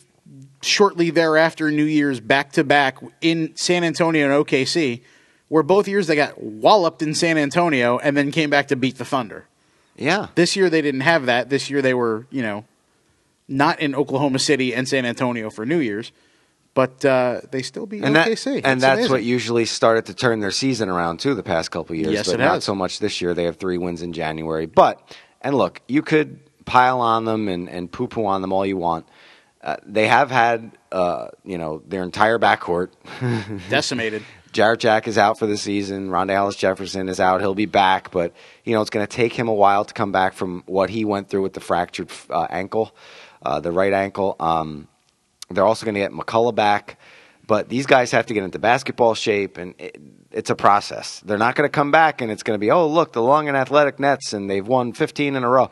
[0.61, 5.01] shortly thereafter New Year's back to back in San Antonio and OKC,
[5.49, 8.97] where both years they got walloped in San Antonio and then came back to beat
[8.97, 9.45] the Thunder.
[9.97, 10.27] Yeah.
[10.35, 11.49] This year they didn't have that.
[11.49, 12.63] This year they were, you know,
[13.47, 16.11] not in Oklahoma City and San Antonio for New Year's,
[16.79, 18.45] but uh, they still beat And, that, OKC.
[18.47, 19.11] and It's that's amazing.
[19.11, 22.13] what usually started to turn their season around too the past couple of years.
[22.13, 22.63] Yes, but not has.
[22.63, 23.33] so much this year.
[23.33, 24.65] They have three wins in January.
[24.65, 25.01] But
[25.41, 28.77] and look, you could pile on them and, and poo poo on them all you
[28.77, 29.05] want.
[29.61, 32.91] Uh, they have had uh, you know their entire backcourt.
[33.69, 34.23] decimated.
[34.53, 36.09] Jarrett Jack is out for the season.
[36.09, 37.41] Rondae Hollis-Jefferson is out.
[37.41, 38.31] He'll be back, but
[38.63, 41.03] you know it's going to take him a while to come back from what he
[41.03, 42.95] went through with the fractured uh, ankle,
[43.43, 44.37] uh, the right ankle.
[44.39, 44.87] Um,
[45.49, 46.99] they're also going to get McCullough back,
[47.47, 49.99] but these guys have to get into basketball shape, and it,
[50.31, 51.19] it's a process.
[51.21, 53.47] They're not going to come back, and it's going to be oh look the long
[53.47, 55.71] and athletic Nets, and they've won 15 in a row.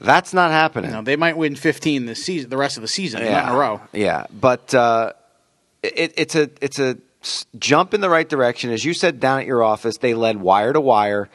[0.00, 0.92] That's not happening.
[0.92, 3.58] Now they might win 15 this season, the rest of the season, not in a
[3.58, 3.80] row.
[3.92, 5.12] Yeah, but uh,
[5.82, 6.96] it, it's a it's a
[7.58, 8.70] jump in the right direction.
[8.70, 11.28] As you said down at your office, they led wire to wire.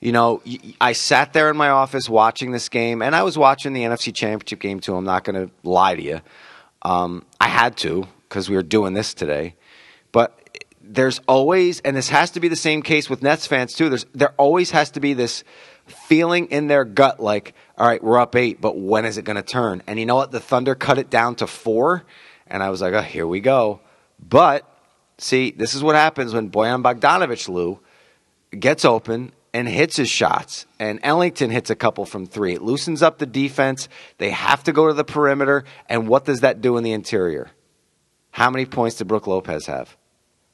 [0.00, 0.42] You know,
[0.80, 4.14] I sat there in my office watching this game, and I was watching the NFC
[4.14, 4.96] Championship game too.
[4.96, 6.20] I'm not going to lie to you.
[6.82, 9.54] Um, I had to because we were doing this today.
[10.12, 10.36] But
[10.80, 13.88] there's always, and this has to be the same case with Nets fans too.
[13.88, 15.44] There's there always has to be this
[15.86, 19.36] feeling in their gut, like, all right, we're up eight, but when is it going
[19.36, 19.82] to turn?
[19.86, 20.30] And you know what?
[20.30, 22.04] The Thunder cut it down to four,
[22.46, 23.80] and I was like, oh, here we go.
[24.20, 24.64] But
[25.18, 27.80] see, this is what happens when Bojan Bogdanovic, Lou,
[28.58, 30.66] gets open and hits his shots.
[30.78, 32.54] And Ellington hits a couple from three.
[32.54, 33.88] It loosens up the defense.
[34.18, 35.64] They have to go to the perimeter.
[35.88, 37.50] And what does that do in the interior?
[38.30, 39.96] How many points did Brook Lopez have?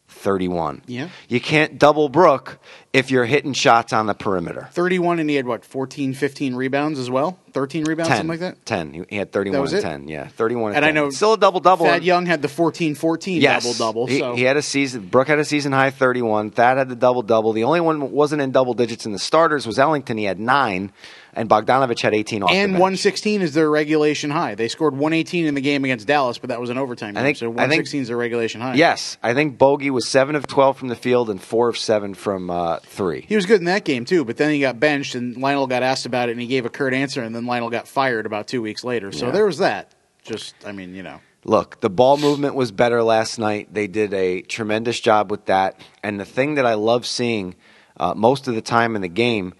[0.08, 0.82] 31.
[0.86, 1.08] Yeah.
[1.28, 2.58] You can't double Brook
[2.92, 4.68] if you're hitting shots on the perimeter.
[4.72, 8.16] 31 and he had what 14 15 rebounds as well 13 rebounds 10.
[8.18, 8.92] something like that 10.
[8.92, 9.82] He- He had 31 was and it?
[9.82, 10.08] 10.
[10.08, 10.88] Yeah, 31 and, and 10.
[10.88, 11.86] i know Still a double double.
[11.86, 13.62] thad young had the 14 14 Yes.
[13.64, 15.06] double double He, so he had a season.
[15.06, 16.50] Brook had a season high 31.
[16.52, 17.52] Thad had the double double.
[17.52, 20.16] The only one wasn't in double digits in the starters was Ellington.
[20.18, 20.92] He had nine,
[21.36, 22.80] and Bogdanovic had 18 off and bench.
[22.80, 26.60] 116 is their regulation high they scored 118 in the game against dallas but that
[26.60, 29.90] was an overtime game think- so 116 is their regulation high Yes, I think Bogey
[29.90, 33.24] was seven of 12 from the field and four of seven from uh, three.
[33.28, 35.82] he was good in that game too but then he got benched and lionel got
[35.82, 38.46] asked about it and he gave a curt answer and then lionel got fired about
[38.48, 39.32] two weeks later so Yeah.
[39.32, 39.92] there was that
[40.24, 43.72] just i mean you know Look, the ball movement was better last night.
[43.72, 45.78] They did a tremendous job with that.
[46.02, 47.54] And the thing that I love seeing
[47.98, 49.54] uh, most of the time in the game,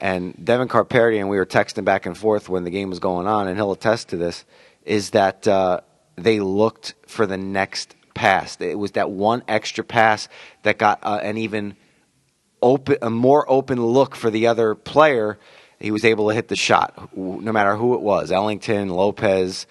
[0.00, 3.26] and Devin Carperi and we were texting back and forth when the game was going
[3.26, 4.44] on, and he'll attest to this,
[4.84, 5.80] is that uh,
[6.16, 8.60] they looked for the next pass.
[8.60, 10.28] It was that one extra pass
[10.62, 11.76] that got uh, an even
[12.62, 15.38] open, a more open look for the other player.
[15.78, 19.66] He was able to hit the shot, no matter who it was, Ellington, Lopez.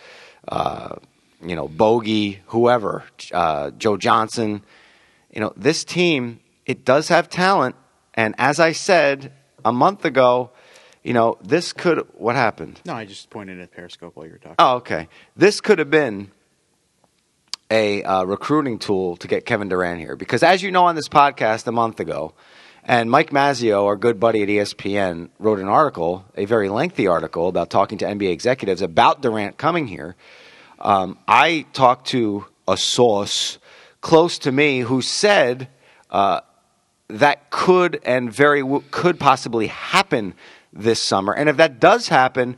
[0.47, 0.95] Uh,
[1.43, 4.63] you know, Bogey, whoever, uh, Joe Johnson.
[5.31, 7.75] You know, this team, it does have talent.
[8.13, 9.33] And as I said
[9.67, 10.51] a month ago,
[11.03, 12.79] you know, this could, what happened?
[12.85, 15.07] no i just pointed at periscope while you were talking Oh, okay.
[15.35, 16.31] This could have been
[17.69, 20.15] a uh, recruiting tool to get Kevin Durant here.
[20.15, 22.33] Because as you know on this podcast a month ago,
[22.85, 27.49] and Mike Mazzeo, our good buddy at ESPN, wrote an article, a very lengthy article
[27.49, 30.15] about talking to NBA executives about Durant coming here.
[30.79, 33.57] Um, I talked to a source
[33.99, 35.67] close to me who said
[36.09, 36.39] uh,
[37.09, 40.33] that could and very w- could possibly happen
[40.73, 41.33] this summer.
[41.33, 42.57] And if that does happen,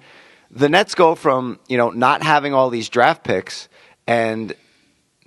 [0.52, 3.70] the Nets go from you know not having all these draft picks
[4.08, 4.54] and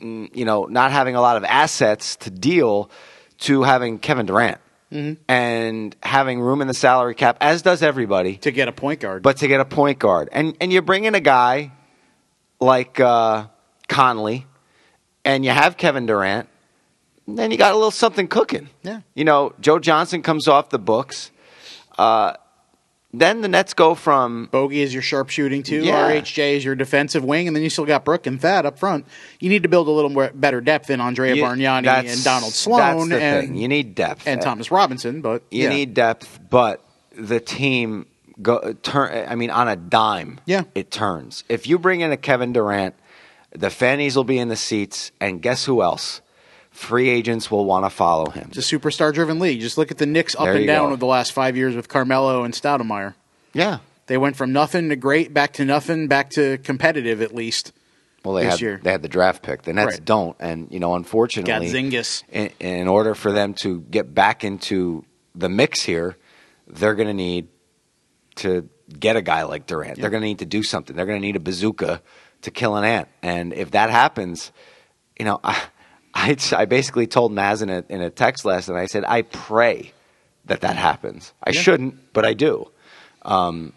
[0.00, 2.90] mm, you know not having a lot of assets to deal
[3.38, 4.58] to having Kevin Durant
[5.26, 9.22] and having room in the salary cap, as does everybody to get a point guard
[9.22, 10.28] but to get a point guard.
[10.32, 11.72] And and you bring in a guy
[12.60, 13.46] like uh,
[13.88, 14.46] Conley,
[15.24, 16.48] and you have Kevin Durant,
[17.26, 18.68] then you got a little something cooking.
[18.82, 19.00] Yeah.
[19.14, 21.30] You know, Joe Johnson comes off the books.
[21.98, 22.34] Uh,
[23.14, 25.82] then the Nets go from Bogey is your sharpshooting too.
[25.84, 26.10] Yeah.
[26.10, 29.04] RHJ is your defensive wing, and then you still got Brook and Thad up front.
[29.38, 32.52] You need to build a little more better depth in Andrea you- Bargnani and Donald
[32.52, 33.56] That's Sloan the and thing.
[33.56, 35.20] You need depth and Thomas Robinson.
[35.20, 35.68] But You yeah.
[35.68, 36.82] need depth, but
[37.14, 38.06] the team
[38.40, 39.26] go turn.
[39.28, 40.62] I mean, on a dime, Yeah.
[40.74, 41.44] it turns.
[41.50, 42.94] If you bring in a Kevin Durant,
[43.54, 46.22] the fannies will be in the seats, and guess who else?
[46.72, 48.48] Free agents will want to follow him.
[48.52, 49.60] It's a superstar driven league.
[49.60, 50.94] Just look at the Knicks up There and down go.
[50.94, 53.14] of the last five years with Carmelo and Stoudemire.
[53.52, 53.78] Yeah.
[54.06, 57.72] They went from nothing to great, back to nothing, back to competitive at least.
[58.24, 58.80] Well, they This had year.
[58.82, 59.62] they had the draft pick.
[59.62, 60.04] The Nets Right.
[60.04, 62.22] don't, and you know, unfortunately, Got Zingis.
[62.30, 65.04] in, in order for them to get back into
[65.34, 66.16] the mix here,
[66.66, 67.48] they're going to need
[68.36, 70.00] to get a guy like Durant.
[70.00, 70.94] They're going to need to do something.
[70.96, 72.00] They're going to need a bazooka
[72.42, 73.08] to kill an ant.
[73.22, 74.52] And if that happens,
[75.18, 75.60] you know, I
[76.14, 78.80] I, I basically told Maz in a, in a text last night.
[78.80, 79.92] I said I pray
[80.46, 81.32] that that happens.
[81.42, 82.68] I shouldn't, but I do.
[83.22, 83.72] Um,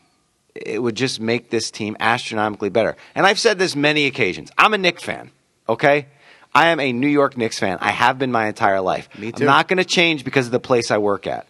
[0.56, 2.96] it would just make this team astronomically better.
[3.14, 4.52] And I've said this many occasions.
[4.58, 5.32] I'm a Knicks fan,
[5.68, 6.08] okay?
[6.54, 7.78] I am a New York Knicks fan.
[7.82, 9.10] I have been my entire life.
[9.20, 9.46] Me I'm too.
[9.46, 11.46] not going to change because of the place I work at.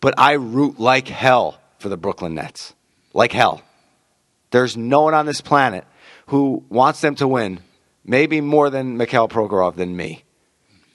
[0.00, 2.74] But I root like hell for the Brooklyn Nets.
[3.14, 3.62] Like hell.
[4.50, 5.84] There's no one on this planet
[6.26, 7.60] who wants them to win,
[8.04, 10.24] maybe more than Mikhail Prokhorov than me.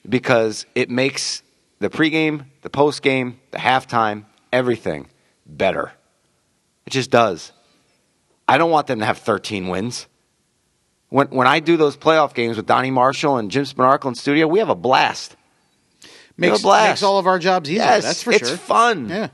[0.08, 1.43] Because it makes
[1.80, 5.08] the pregame, the postgame, the halftime, everything
[5.46, 5.91] better.
[6.86, 7.52] It just does.
[8.48, 10.08] I don't want them to have 13 wins.
[11.10, 14.48] When when I do those playoff games with Donnie Marshall and Jim Spanarkel in studio,
[14.48, 15.36] we have a blast.
[16.38, 16.89] Makes, a blast.
[16.89, 17.84] makes all of our jobs easier.
[17.84, 18.58] Yes, that's for it's sure.
[18.58, 19.10] fun.
[19.10, 19.30] Yeah.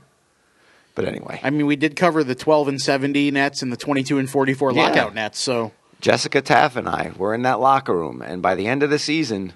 [0.94, 4.18] But anyway, I mean, we did cover the 12 and 70 nets and the 22
[4.18, 4.82] and 44 Yeah.
[4.82, 5.40] lockout nets.
[5.40, 5.72] So
[6.04, 8.98] Jessica Taff and I were in that locker room, and by the end of the
[8.98, 9.54] season,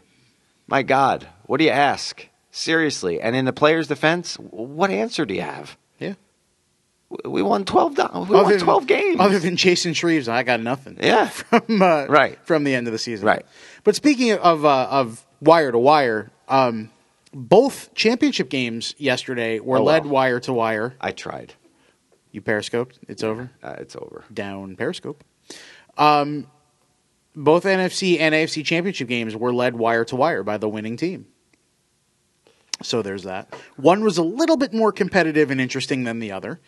[0.66, 2.26] my God, what do you ask?
[2.50, 5.76] Seriously, and in the players' defense, what answer do you have?
[5.98, 6.14] yeah,
[7.26, 7.96] We won twelve.
[7.96, 9.20] do- We won than- twelve games.
[9.20, 10.96] Other than Jason Shreves, I got nothing.
[11.02, 12.38] yeah, from uh, Right.
[12.46, 13.26] from the end of the season.
[13.26, 13.44] Right.
[13.84, 16.90] But speaking of uh, of wire to wire, um,
[17.34, 20.12] both championship games yesterday were Oh, led wow.
[20.12, 20.94] wire to wire.
[20.98, 21.52] I tried.
[22.32, 22.98] You periscoped.
[23.06, 23.50] It's over.
[23.62, 24.24] Uh, it's over.
[24.32, 25.22] Down Periscope.
[25.98, 26.46] Um,
[27.34, 31.26] both NFC and AFC championship games were led wire to wire by the winning team.
[32.82, 33.54] So there's that.
[33.76, 36.60] One was a little bit more competitive and interesting than the other.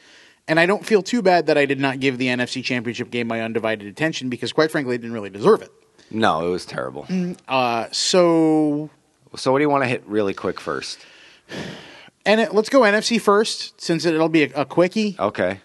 [0.49, 3.29] And I don't feel too bad that I did not give the NFC championship game
[3.29, 5.71] my undivided attention because, quite frankly, I didn't really deserve it.
[6.11, 7.07] No, it was terrible.
[7.47, 8.91] Uh, so,
[9.37, 10.99] So, what do you want to hit really quick first?
[12.27, 15.15] and it, let's go NFC first, since it'll be a, a quickie.
[15.19, 15.61] Okay.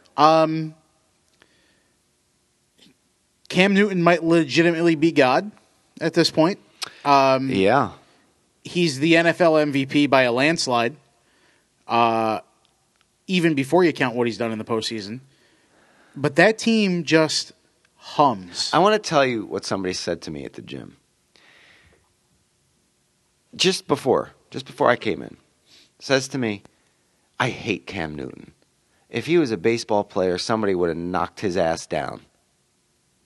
[3.55, 5.49] Cam Newton might legitimately be God
[6.01, 6.59] at this point.
[7.49, 7.91] yeah.
[8.65, 10.97] he's the NFL MVP by a landslide.
[11.87, 12.41] Uh,
[13.27, 15.21] even before you count what he's done in the postseason,
[16.17, 17.53] but that team just
[17.95, 18.69] hums.
[18.73, 20.97] I want to tell you what somebody said to me at the gym.
[23.55, 25.37] Just before, just before I came in,
[25.99, 26.61] says to me,
[27.39, 28.51] "I hate Cam Newton.
[29.09, 32.19] If he was a baseball player, somebody would have knocked his ass down."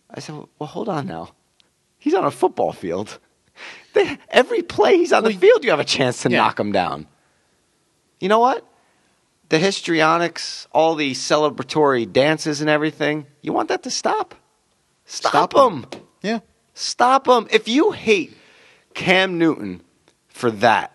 [0.09, 1.31] I said, "Well, hold on now.
[1.97, 3.19] He's on a football field.
[3.93, 6.37] They, every play he's on the field, you have a chance to Yeah.
[6.37, 7.07] knock him down.
[8.19, 8.65] You know what?
[9.49, 13.25] The histrionics, all the celebratory dances and everything.
[13.41, 14.35] You want that to stop?
[15.05, 15.81] Stop, Stop 'em.
[15.81, 16.01] them.
[16.21, 16.39] yeah,
[16.73, 17.47] Stop them.
[17.51, 18.37] If you hate
[18.93, 19.81] Cam Newton
[20.29, 20.93] for that,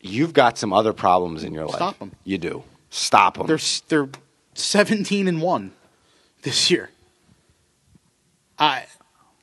[0.00, 1.76] you've got some other problems in your life.
[1.76, 2.12] Stop 'em.
[2.22, 2.62] You do.
[2.90, 3.46] Stop them.
[3.48, 3.58] they're
[3.88, 4.08] they're
[4.54, 5.72] seventeen and one
[6.42, 6.90] this year.
[8.64, 8.86] I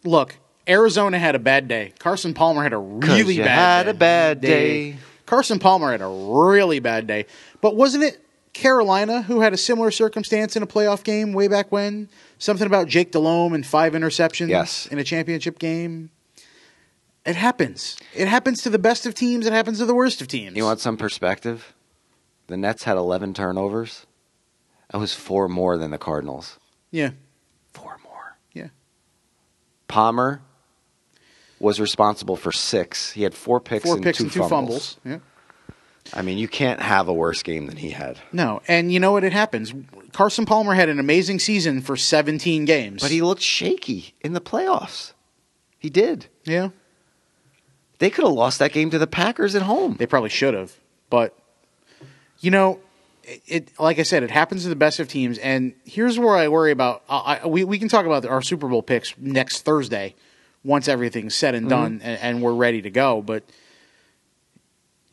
[0.04, 0.36] look.
[0.68, 1.94] Arizona had a bad day.
[2.00, 3.90] Carson Palmer had a really bad had day.
[3.90, 4.96] a bad day.
[5.26, 7.26] Carson Palmer had a really bad day.
[7.62, 11.72] But wasn't it Carolina who had a similar circumstance in a playoff game way back
[11.72, 12.10] when?
[12.38, 14.88] Something about Jake Delhomme and five interceptions Yes.
[14.88, 16.10] in a championship game.
[17.26, 17.98] It happens.
[18.16, 19.46] It happens to the best of teams.
[19.46, 20.56] It happens to the worst of teams.
[20.58, 21.74] You want some perspective?
[22.48, 24.06] The Nets had 11 turnovers.
[24.92, 26.58] That was four more than the Cardinals.
[26.92, 27.12] yeah.
[29.92, 30.42] Palmer
[31.60, 33.12] was responsible for six.
[33.12, 34.98] He had four picks, Four and, picks two and two fumbles.
[35.06, 35.20] Yeah.
[36.14, 38.18] I mean, you can't have a worse game than he had.
[38.32, 39.24] No, and you know what?
[39.24, 39.74] It happens.
[40.14, 43.02] Carson Palmer had an amazing season for 17 games.
[43.04, 45.14] But he looked shaky in the playoffs.
[45.78, 46.28] He did.
[46.44, 46.70] yeah,
[48.00, 49.96] They could have lost that game to the Packers at home.
[50.00, 50.74] They probably should have,
[51.10, 51.38] but
[52.40, 52.80] you know,
[53.24, 53.80] it.
[53.80, 55.38] Like I said, it happens to the best of teams.
[55.38, 57.04] And here's where I worry about.
[57.10, 60.16] I, I, we we can talk about our Super Bowl picks next Thursday,
[60.64, 61.82] once everything's said and mm-hmm.
[61.82, 63.22] done, and, and we're ready to go.
[63.22, 63.44] But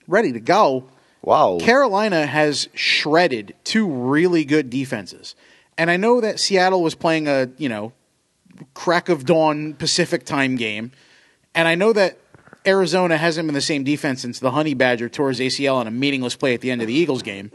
[0.07, 0.89] ready to go,
[1.23, 1.59] Wow.
[1.61, 5.35] Carolina has shredded two really good defenses.
[5.77, 7.93] And I know that Seattle was playing a, you know,
[8.75, 10.93] crack of dawn Pacific time game.
[11.55, 12.19] And I know that
[12.67, 15.91] Arizona hasn't been the same defense since the Honey Badger tore his ACL on a
[15.91, 17.51] meaningless play at the end of the Eagles game.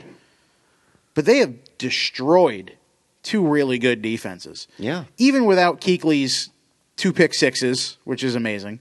[1.14, 2.78] But they have destroyed
[3.22, 4.68] two really good defenses.
[4.78, 5.06] Yeah.
[5.18, 6.50] Even without Kuechly's
[6.96, 8.80] two pick sixes, which is amazing,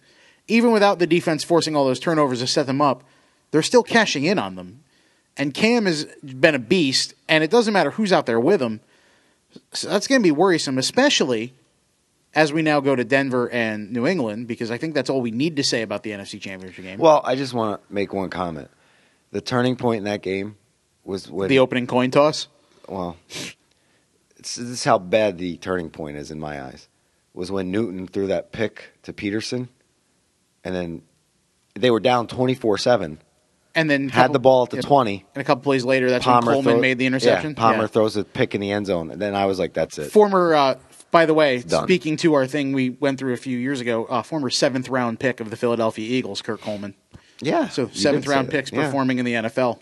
[0.49, 3.05] even without the defense forcing all those turnovers to set them up,
[3.51, 4.83] they're still cashing in on them.
[5.37, 8.81] And Cam has been a beast, and it doesn't matter who's out there with him.
[9.73, 11.55] So that's going to be worrisome, especially
[12.35, 15.31] as we now go to Denver and New England, because I think that's all we
[15.31, 16.99] need to say about the NFC Championship game.
[16.99, 18.71] Well, I just want to make one comment.
[19.31, 20.57] The turning point in that game
[21.05, 22.49] was when the opening coin toss.
[22.89, 23.17] well,
[24.37, 26.89] it's, this is how bad the turning point is in my eyes.
[27.35, 29.69] Was when Newton threw that pick to Peterson,
[30.65, 31.03] and then
[31.75, 33.19] they were down twenty four seven.
[33.75, 35.25] And then Had couple- the ball at the yeah, twenty.
[35.35, 37.53] And a couple plays later, that's when Coleman throw- made the interception.
[37.53, 37.87] Yeah, Palmer Yeah.
[37.87, 40.55] throws a pick in the end zone, and then I was like, "That's it." former,
[40.55, 40.75] uh,
[41.11, 41.85] by the way, done.
[41.85, 45.21] speaking to our thing we went through a few years ago, uh, former seventh round
[45.21, 46.95] pick of the Philadelphia Eagles, Kurt Coleman.
[47.41, 48.85] yeah, So seventh round picks Yeah.
[48.85, 49.79] performing in the NFL.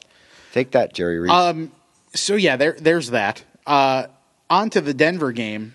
[0.53, 1.31] Take that, Jerry Reese.
[1.33, 1.71] Um,
[2.15, 3.45] so yeah, there, there's that.
[3.67, 4.07] Uh,
[4.49, 5.75] on to the Denver game.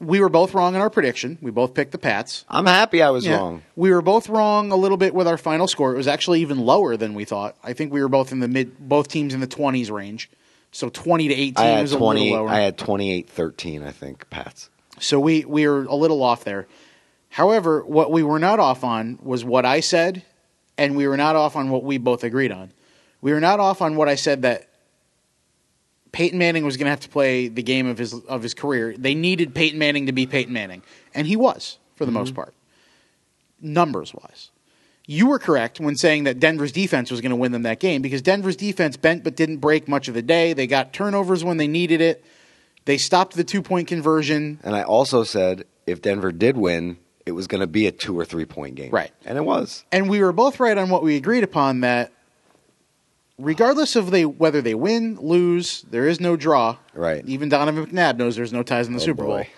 [0.00, 1.38] We were both wrong in our prediction.
[1.42, 2.44] We both picked the Pats.
[2.48, 3.36] I'm happy I was Yeah.
[3.38, 3.62] wrong.
[3.74, 5.92] We were both wrong a little bit with our final score.
[5.92, 7.56] It was actually even lower than we thought.
[7.64, 10.30] I think we were both in the mid, both teams in the twenties range.
[10.70, 12.48] So twenty to eighteen I had was a little lower.
[12.48, 14.28] I had 28-13, I think.
[14.30, 14.70] Pats.
[15.00, 16.68] So we we were a little off there.
[17.30, 20.22] However, what we were not off on was what I said,
[20.76, 22.70] and we were not off on what we both agreed on.
[23.20, 24.68] We were not off on what I said that
[26.12, 28.94] Peyton Manning was going to have to play the game of his of his career.
[28.96, 30.82] They needed Peyton Manning to be Peyton Manning,
[31.14, 32.36] and he was for the most mm-hmm.
[32.36, 32.54] part,
[33.60, 34.50] numbers wise.
[35.06, 38.02] You were correct when saying that Denver's defense was going to win them that game
[38.02, 40.52] because Denver's defense bent but didn't break much of the day.
[40.52, 42.22] They got turnovers when they needed it.
[42.84, 44.60] They stopped the two point conversion.
[44.62, 48.18] And I also said if Denver did win, it was going to be a two
[48.18, 48.90] or three point game.
[48.90, 49.10] Right.
[49.24, 49.84] And it was.
[49.90, 52.12] and we were both right on what we agreed upon that
[53.38, 56.76] regardless of they whether they win, lose, there is no draw.
[56.94, 57.24] Right.
[57.26, 59.36] Even Donovan McNabb knows there's no ties in the Oh, Super Bowl.
[59.38, 59.48] boy.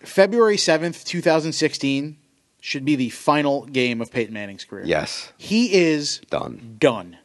[0.00, 2.16] February seventh, two thousand sixteen,
[2.60, 4.84] should be the final game of Peyton Manning's career.
[4.86, 5.32] Yes.
[5.36, 6.76] He is Done.
[6.78, 7.18] done.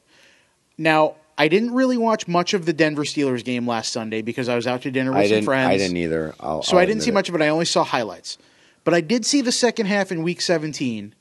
[0.77, 4.55] Now, I didn't really watch much of the Denver Steelers game last Sunday because I
[4.55, 5.45] was out to dinner with I some didn't.
[5.45, 5.69] friends.
[5.69, 6.33] I didn't either.
[6.39, 7.41] I'll, So I'll I didn't see admit much of it.
[7.41, 8.37] I only saw highlights.
[8.83, 11.13] But I did see the second half in Week 17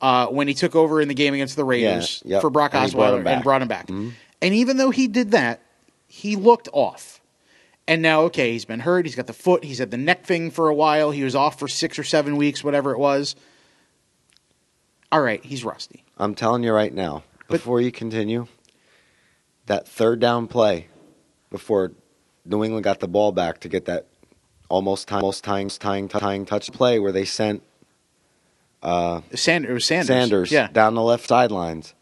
[0.00, 2.40] uh, when he took over in the game against the Raiders Yeah, yep.
[2.42, 3.88] for Brock And brought Osweiler and brought him back.
[3.88, 4.12] Mhm.
[4.40, 5.60] And even though he did that,
[6.06, 7.20] he looked off.
[7.88, 9.06] And now, okay, he's been hurt.
[9.06, 9.64] He's got the foot.
[9.64, 11.10] He's had the neck thing for a while.
[11.10, 13.34] He was off for six or seven weeks, whatever it was.
[15.10, 16.04] All right, he's rusty.
[16.18, 17.22] I'm telling you right now.
[17.48, 18.46] But- Before you continue,
[19.66, 20.88] that third down play
[21.50, 21.92] before
[22.44, 24.06] New England got the ball back to get that
[24.68, 27.62] almost time, almost tying, tying, tying touch play where they sent
[28.82, 30.06] uh, Sanders, Sanders.
[30.06, 30.68] Sanders Yeah.
[30.68, 31.94] down the left sidelines.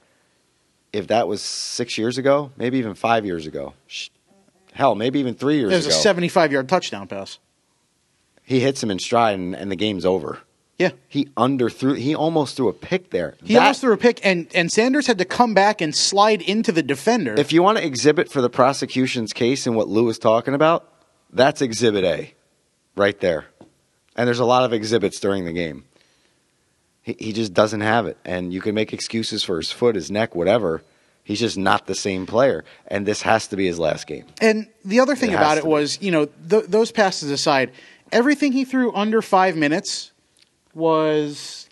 [0.93, 4.09] If that was six years ago, maybe even five years ago, sh-
[4.73, 7.39] hell, maybe even three years It was ago, a 75 yard touchdown pass.
[8.43, 10.39] he hits him in stride and, and the game's over.
[10.79, 10.91] Yeah.
[11.09, 11.97] He underthrew.
[11.99, 13.35] He almost threw a pick there.
[13.43, 16.43] He That- almost threw a pick, and, and Sanders had to come back and slide
[16.43, 17.35] into the defender.
[17.39, 20.93] If you want to exhibit for the prosecution's case and what Lou was talking about,
[21.33, 22.35] that's Exhibit A,
[22.95, 23.47] right there.
[24.17, 25.85] And there's a lot of exhibits during the game.
[27.07, 30.11] He, he just doesn't have it, and you can make excuses for his foot, his
[30.11, 30.83] neck, whatever.
[31.23, 34.25] He's just not the same player, and this has to be his last game.
[34.41, 35.71] And the other thing It about it be.
[35.71, 37.71] was, you know, th- those passes aside,
[38.11, 40.11] everything he threw under five minutes
[40.75, 41.69] was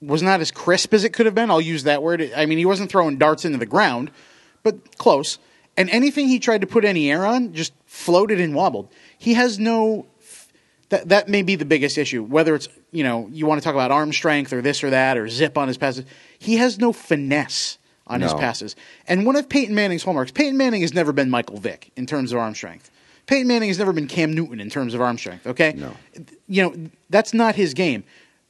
[0.00, 1.50] was not as crisp as it could have been.
[1.50, 2.30] I'll use that word.
[2.36, 4.10] I mean, he wasn't throwing darts into the ground,
[4.62, 5.38] but close.
[5.76, 8.90] And anything he tried to put any air on just floated and wobbled.
[9.16, 10.06] He has no.
[10.90, 12.22] That that may be the biggest issue.
[12.22, 15.18] Whether it's you know you want to talk about arm strength or this or that
[15.18, 16.04] or zip on his passes,
[16.38, 18.74] he has no finesse on his passes.
[19.06, 22.32] And one of Peyton Manning's hallmarks, Peyton Manning has never been Michael Vick in terms
[22.32, 22.90] of arm strength.
[23.26, 25.46] Peyton Manning has never been Cam Newton in terms of arm strength.
[25.46, 25.94] Okay, No.
[26.46, 26.74] you know
[27.10, 28.02] that's not his game.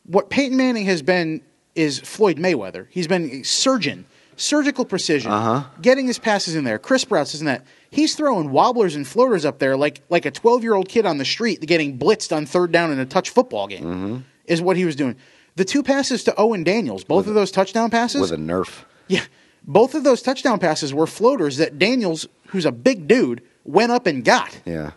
[0.07, 1.41] What Peyton Manning has been
[1.75, 2.87] is Floyd Mayweather.
[2.91, 4.05] He's been a surgeon,
[4.39, 5.65] surgical precision, Uh-huh.
[5.83, 7.65] getting his passes in there, crisp routes, isn't that?
[7.91, 11.19] He's throwing wobblers and floaters up there like like a twelve year old kid on
[11.19, 13.85] the street getting blitzed on third down in a touch football game.
[13.85, 14.17] Mm-hmm.
[14.47, 15.17] Is what he was doing.
[15.57, 18.85] The two passes to Owen Daniels, both of those touchdown passes, With a nerf.
[19.09, 19.25] yeah,
[19.65, 24.07] both of those touchdown passes were floaters that Daniels, who's a big dude, went up
[24.07, 24.61] and got.
[24.65, 24.93] Yeah.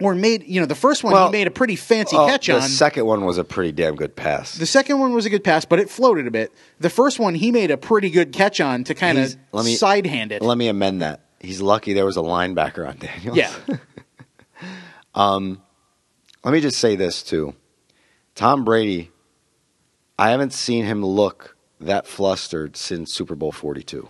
[0.00, 2.46] Or made you know the first one Well, he made a pretty fancy Oh, catch
[2.46, 2.62] the on.
[2.62, 4.54] second one was a pretty damn good pass.
[4.56, 6.52] the second one was a good pass, but it floated a bit.
[6.80, 9.74] The first one he made a pretty good catch on to kind of let me-
[9.74, 10.42] side hand it.
[10.42, 11.20] Let me amend that.
[11.40, 13.36] He's lucky there was a linebacker on Daniels.
[13.36, 13.52] yeah,
[15.14, 15.62] um,
[16.44, 17.54] Let me just say this too.
[18.34, 19.10] Tom Brady,
[20.18, 24.08] I haven't seen him look that flustered since Super Bowl 42.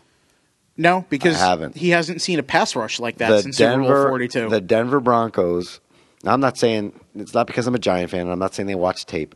[0.79, 1.77] No, because I haven't.
[1.77, 4.49] he hasn't seen a pass rush like that the since Super Bowl Denver, forty two.
[4.49, 5.81] the Denver Broncos.
[6.25, 8.23] Now, I'm not saying it's not because I'm a Giant fan.
[8.23, 9.35] and I'm not saying they watch tape.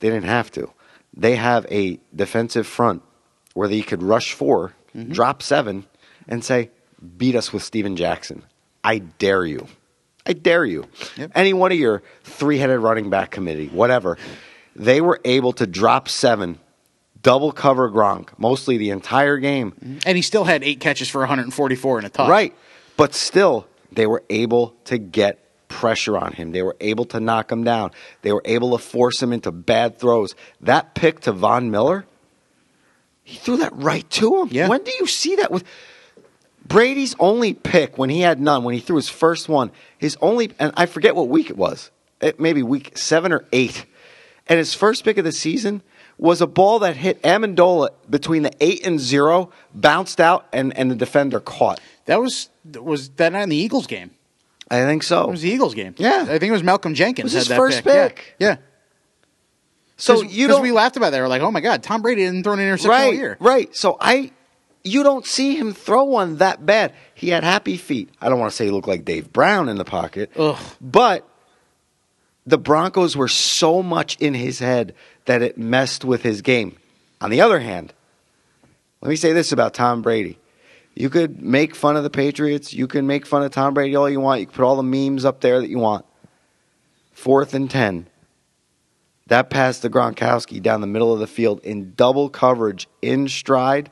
[0.00, 0.70] They didn't have to.
[1.16, 3.02] They have a defensive front
[3.54, 5.12] where they could rush 4 Mm-hmm.
[5.12, 5.86] drop seven,
[6.26, 6.70] and say,
[7.16, 8.42] "Beat us with Steven Jackson."
[8.82, 9.68] I dare you.
[10.26, 10.86] I dare you.
[11.16, 11.30] Yep.
[11.36, 14.18] Any one of your three-headed running back committee, whatever,
[14.74, 16.58] they were able to drop seven,
[17.22, 19.72] double cover Gronk mostly the entire game.
[19.72, 19.98] Mm-hmm.
[20.06, 22.28] and he still had eight catches for 144 and a touch.
[22.28, 22.54] Right.
[22.96, 26.52] But still, they were able to get pressure on him.
[26.52, 27.92] They were able to knock him down.
[28.22, 30.34] They were able to force him into bad throws.
[30.60, 32.04] That pick to Von Miller,
[33.22, 34.48] he threw that right to him.
[34.50, 34.68] Yeah.
[34.68, 35.64] When do you see that with
[36.66, 40.52] Brady's only pick when he had none, when he threw his first one, his only,
[40.58, 41.90] and I forget what week it was,
[42.20, 43.86] it maybe week seven or eight,
[44.48, 45.82] and his first pick of the season
[46.20, 50.90] was a ball that hit Amendola between the eight and zero, bounced out, and, and
[50.90, 51.80] the defender caught.
[52.04, 54.10] That was was that not in the Eagles game?
[54.70, 55.24] I think so.
[55.24, 55.94] It was the Eagles game.
[55.96, 56.22] Yeah.
[56.28, 57.24] I think it was Malcolm Jenkins.
[57.24, 57.86] was had his that first pick.
[57.94, 58.08] Yeah.
[58.08, 58.34] pick.
[58.38, 58.56] Yeah.
[59.96, 61.20] so Cause, you 'cause don't we laughed about that.
[61.20, 63.36] We're like, oh my god, Tom Brady didn't throw an interception all right, year.
[63.40, 63.74] right.
[63.74, 64.30] So I,
[64.84, 66.92] you don't see him throw one that bad.
[67.14, 68.10] He had happy feet.
[68.20, 70.56] I don't want to say he looked like Dave Brown in the pocket, Ugh.
[70.80, 71.26] but
[72.46, 74.94] the Broncos were so much in his head
[75.30, 76.76] that it messed with his game.
[77.20, 77.94] On the other hand,
[79.00, 80.40] let me say this about Tom Brady.
[80.96, 82.74] You could make fun of the Patriots.
[82.74, 84.40] You can make fun of Tom Brady all you want.
[84.40, 86.04] You can put all the memes up there that you want.
[87.12, 88.08] Fourth and 10.
[89.28, 93.88] That pass to Gronkowski down the middle of the field in double coverage in stride.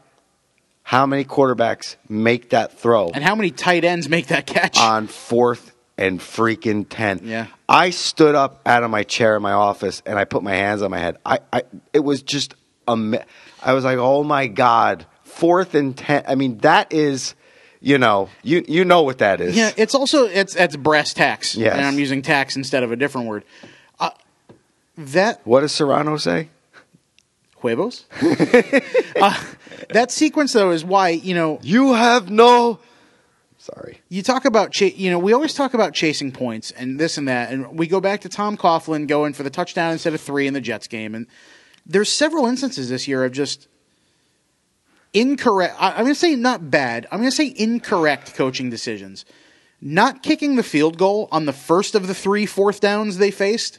[0.82, 4.76] How many quarterbacks make that throw And how many tight ends make that catch?
[4.76, 7.20] on fourth and freaking 10?
[7.24, 7.46] Yeah.
[7.68, 10.80] I stood up out of my chair in my office and I put my hands
[10.82, 11.16] on my head.
[11.26, 12.54] I, I it was just
[12.86, 13.22] a
[13.62, 17.34] I was like, "Oh my god, fourth and 10." I mean, that is
[17.80, 19.56] you know, you you know what that is.
[19.56, 21.54] yeah, it's also it's it's brass tacks.
[21.54, 21.76] Yes.
[21.76, 23.44] And I'm using tax instead of a different word.
[24.00, 24.10] Uh,
[24.96, 26.48] that What does Serrano say?
[27.60, 28.04] huevos.
[29.20, 29.44] uh,
[29.90, 32.78] that sequence though is why you know You have no
[33.74, 34.00] Sorry.
[34.08, 37.28] you talk about cha- you know we always talk about chasing points and this and
[37.28, 40.46] that and we go back to Tom Coughlin going for the touchdown instead of 3
[40.46, 41.26] in the Jets game and
[41.84, 43.68] there's several instances this year of just
[45.12, 49.24] incorrect I- I'm going to say not bad I'm going to say incorrect coaching decisions
[49.80, 53.78] not kicking the field goal on the first of the three fourth downs they faced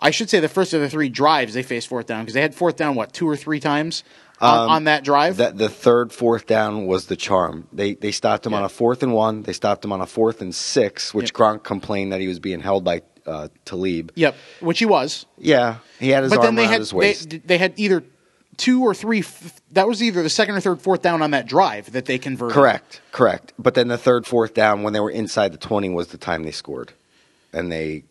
[0.00, 2.40] I should say the first of the three drives they faced fourth down because they
[2.42, 4.02] had fourth down what two or three times
[4.40, 7.68] on, on that drive That the third fourth down was the charm.
[7.72, 9.42] They they stopped him on a fourth and one.
[9.42, 11.34] They stopped him on a fourth and six, which Yep.
[11.34, 14.12] Gronk complained that he was being held by uh, Talib.
[14.14, 16.90] yep which he was Yeah, he had his but arm then they around had his
[16.90, 17.38] they, waist.
[17.46, 18.02] they had either
[18.56, 19.20] two or three.
[19.20, 22.18] f- That was either the second or third fourth down on that drive that they
[22.18, 22.54] converted.
[22.54, 23.52] correct, correct.
[23.58, 26.42] But then the third fourth down, when they were inside the twenty, was the time
[26.44, 26.94] they scored,
[27.52, 28.04] and they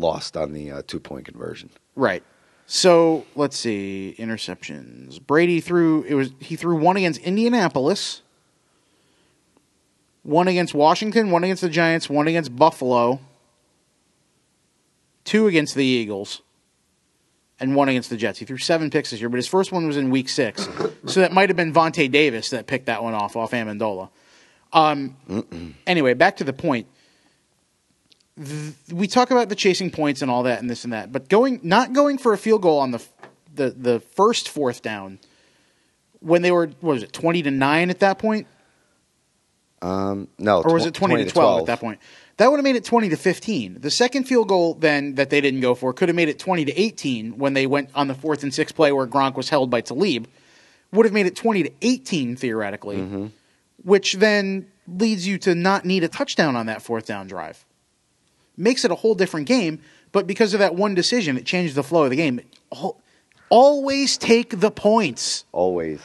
[0.00, 1.70] lost on the uh, two point conversion.
[1.94, 2.22] Right.
[2.66, 5.20] So let's see interceptions.
[5.20, 8.22] Brady threw it was he threw one against Indianapolis,
[10.22, 13.20] one against Washington, one against the Giants, one against Buffalo,
[15.24, 16.42] two against the Eagles,
[17.58, 18.38] and one against the Jets.
[18.38, 20.68] He threw seven picks this year, but his first one was in Week Six,
[21.06, 24.10] so that might have been Vontae Davis that picked that one off off Amendola.
[24.72, 26.86] Um, anyway, back to the point.
[28.42, 31.28] Th- we talk about the chasing points and all that and this and that, but
[31.28, 33.12] going not going for a field goal on the f-
[33.54, 35.18] the the first fourth down
[36.20, 38.46] when they were what was it twenty to nine at that point,
[39.82, 42.00] Um, no, or was tw- it twenty, to 12, at that point?
[42.36, 43.76] That would have made it twenty to fifteen.
[43.80, 46.64] The second field goal then that they didn't go for could have made it twenty
[46.64, 49.70] to eighteen when they went on the fourth and sixth play where Gronk was held
[49.70, 50.26] by Talib.
[50.92, 53.30] Would have made it twenty to eighteen theoretically,
[53.84, 57.64] which then leads you to not need a touchdown on that fourth down drive.
[58.56, 59.80] Makes it a whole different game,
[60.12, 62.40] but because of that one decision, it changed the flow of the game.
[63.48, 66.00] Always take the points Always.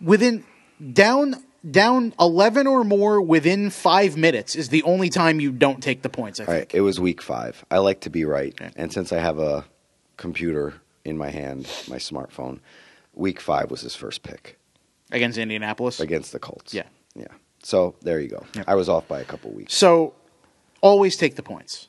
[0.00, 0.44] within
[0.92, 1.36] down
[1.70, 6.10] down 11 or more within 5 minutes is the only time you don't take the
[6.10, 7.64] points i All right, think it was week five.
[7.70, 8.70] I like to be right, Okay.
[8.76, 9.64] and since I have a
[10.18, 10.74] computer
[11.06, 12.60] in my hand, my smartphone,
[13.14, 14.58] week five was his first pick
[15.10, 16.74] against indianapolis against the Colts.
[16.74, 16.82] Yeah.
[17.14, 17.28] yeah.
[17.62, 18.44] So there you go.
[18.56, 18.64] Yep.
[18.68, 19.72] I was off by a couple weeks.
[19.74, 20.12] so
[20.84, 21.88] always take the points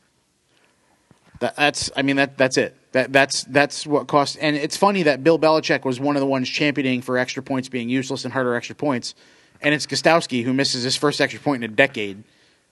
[1.40, 2.78] That, that's I mean that that's it.
[2.94, 4.38] That that's that's what cost.
[4.40, 7.68] And it's funny that Bill Belichick was one of the ones championing for extra points
[7.68, 9.14] being useless and harder extra points,
[9.62, 12.24] and it's Gostkowski who misses his first extra point in a decade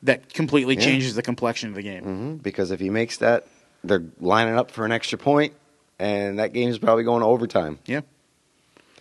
[0.03, 2.03] that completely changes the complexion of the game.
[2.03, 2.35] Mm-hmm.
[2.37, 3.47] because if he makes that,
[3.83, 5.53] they're lining up for an extra point,
[5.99, 7.79] and that game is probably going to overtime.
[7.85, 8.01] Yeah.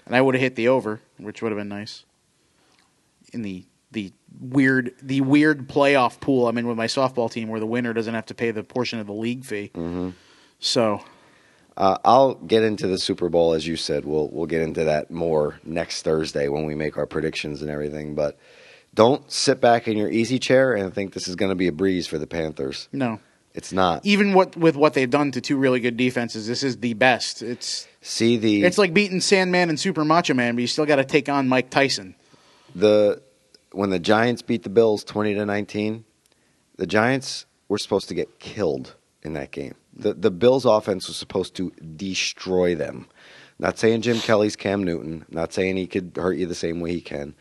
[0.07, 2.05] And I would have hit the over, which would have been nice.
[3.33, 7.61] In the the weird the weird playoff pool I'm in with my softball team where
[7.61, 9.71] the winner doesn't have to pay the portion of the league fee.
[9.75, 10.11] Mm-hmm.
[10.59, 11.03] So
[11.77, 14.05] Uh, I'll get into the Super Bowl as you said.
[14.05, 18.15] We'll we'll get into that more next Thursday when we make our predictions and everything.
[18.15, 18.39] But
[18.95, 21.73] don't sit back in your easy chair and think this is going to be a
[21.73, 22.89] breeze for the Panthers.
[22.93, 23.21] no.
[23.55, 24.07] It's not.
[24.07, 27.43] Even what with what they've done to two really good defenses, this is the best.
[27.43, 30.97] It's See the it's like beating Sandman and Super Macho Man, but you still got
[30.97, 32.15] to take on Mike Tyson.
[32.75, 33.21] the
[33.73, 36.05] when the Giants beat the Bills twenty to nineteen.
[36.77, 39.75] The Giants were supposed to get killed in that game.
[39.95, 43.07] The the Bills offense was supposed to destroy them.
[43.59, 45.25] Not saying Jim Kelly's Cam Newton.
[45.31, 47.35] Not saying he could hurt you the same way he can.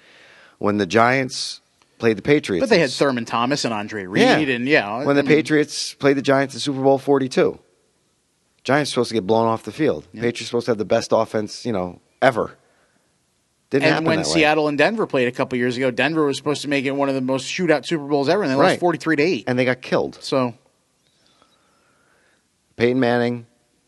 [0.59, 1.61] When the Giants
[1.97, 5.21] played the Patriots, But they had Thurman Thomas and Andre Reed, and yeah, when the
[5.21, 7.59] I mean, Patriots played the Giants in Super Bowl 42.
[8.63, 10.07] Giants supposed to get blown off the field.
[10.13, 12.57] Patriots supposed to have the best offense, you know, ever.
[13.71, 14.23] Didn't And when.
[14.23, 17.09] Seattle and Denver played a couple years ago, Denver was supposed to make it one
[17.09, 19.45] of the most shootout Super Bowls ever, and they lost forty three to eight.
[19.47, 20.17] and they got killed.
[20.21, 20.53] So
[22.75, 23.45] Peyton Manning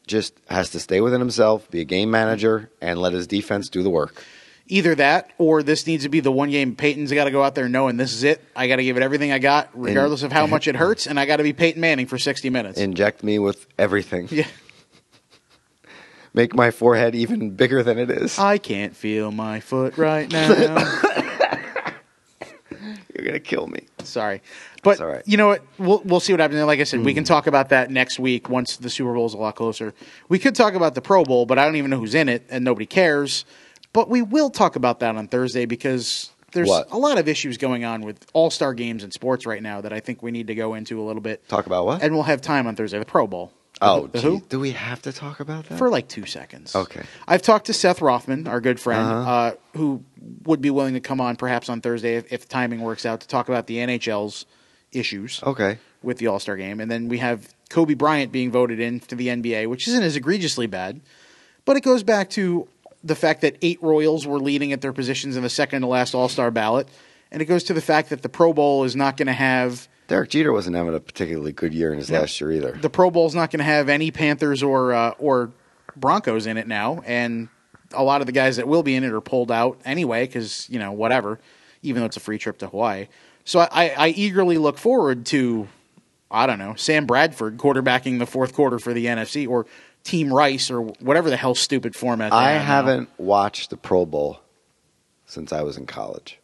[0.08, 3.82] just has to stay within himself, be a game manager, and let his defense do
[3.84, 4.24] the work.
[4.68, 7.56] either that, or this needs to be the one game Peyton's got to go out
[7.56, 8.42] there knowing this is it.
[8.56, 11.20] I got to give it everything I got, regardless of how much it hurts, and
[11.20, 12.80] I got to be Peyton Manning for sixty minutes.
[12.80, 14.28] Inject me with everything.
[14.32, 14.46] yeah,
[16.34, 18.40] Make my forehead even bigger than it is.
[18.40, 20.48] I can't feel my foot right now.
[23.14, 23.86] You're gonna kill me.
[24.00, 24.42] Sorry,
[24.82, 25.22] but all right.
[25.28, 25.62] you know what?
[25.78, 26.58] We'll we'll see what happens.
[26.58, 27.28] And Like I said, we can hmm.
[27.28, 29.94] talk about that next week once the Super Bowl is a lot closer.
[30.28, 32.46] We could talk about the Pro Bowl, but I don't even know who's in it,
[32.50, 33.46] and nobody cares.
[33.94, 36.92] But we will talk about that on Thursday because there's What?
[36.92, 39.94] a lot of issues going on with All Star games in sports right now that
[39.94, 41.48] I think we need to go into a little bit.
[41.48, 42.02] Talk about what?
[42.02, 42.98] And we'll have time on Thursday.
[42.98, 43.52] The Pro Bowl.
[43.84, 44.42] Oh, the gee, who?
[44.50, 45.78] do we have to talk about that?
[45.78, 46.76] For like two seconds.
[46.76, 47.04] Okay.
[47.28, 49.32] I've talked to Seth Rothman, our good friend, Uh-huh.
[49.32, 50.04] uh, who
[50.44, 53.28] would be willing to come on perhaps on Thursday if, if timing works out to
[53.28, 54.46] talk about the NHL's
[54.92, 55.78] issues okay.
[56.02, 56.80] with the All Star game.
[56.80, 60.16] And then we have Kobe Bryant being voted in to the NBA, which isn't as
[60.16, 61.02] egregiously bad.
[61.66, 62.68] But it goes back to
[63.04, 66.14] the fact that eight Royals were leading at their positions in the second to last
[66.14, 66.88] All Star ballot.
[67.32, 69.88] And it goes to the fact that the Pro Bowl is not going to have
[70.08, 72.72] Derek Jeter wasn't having a particularly good year in his last year either.
[72.74, 75.52] the Pro Bowl's not going to have any Panthers or uh, or
[75.96, 77.50] Broncos in it now, and
[77.94, 80.70] a lot of the guys that will be in it are pulled out anyway because
[80.70, 81.40] you know whatever,
[81.82, 83.08] even though it's a free trip to Hawaii.
[83.46, 85.68] So I, I eagerly look forward to
[86.32, 89.66] I don't know Sam Bradford quarterbacking the fourth quarter for the NFC or
[90.04, 92.34] Team Rice or whatever the hell stupid format.
[92.34, 92.66] I have now.
[92.66, 94.40] haven't watched the Pro Bowl
[95.26, 96.40] since I was in college.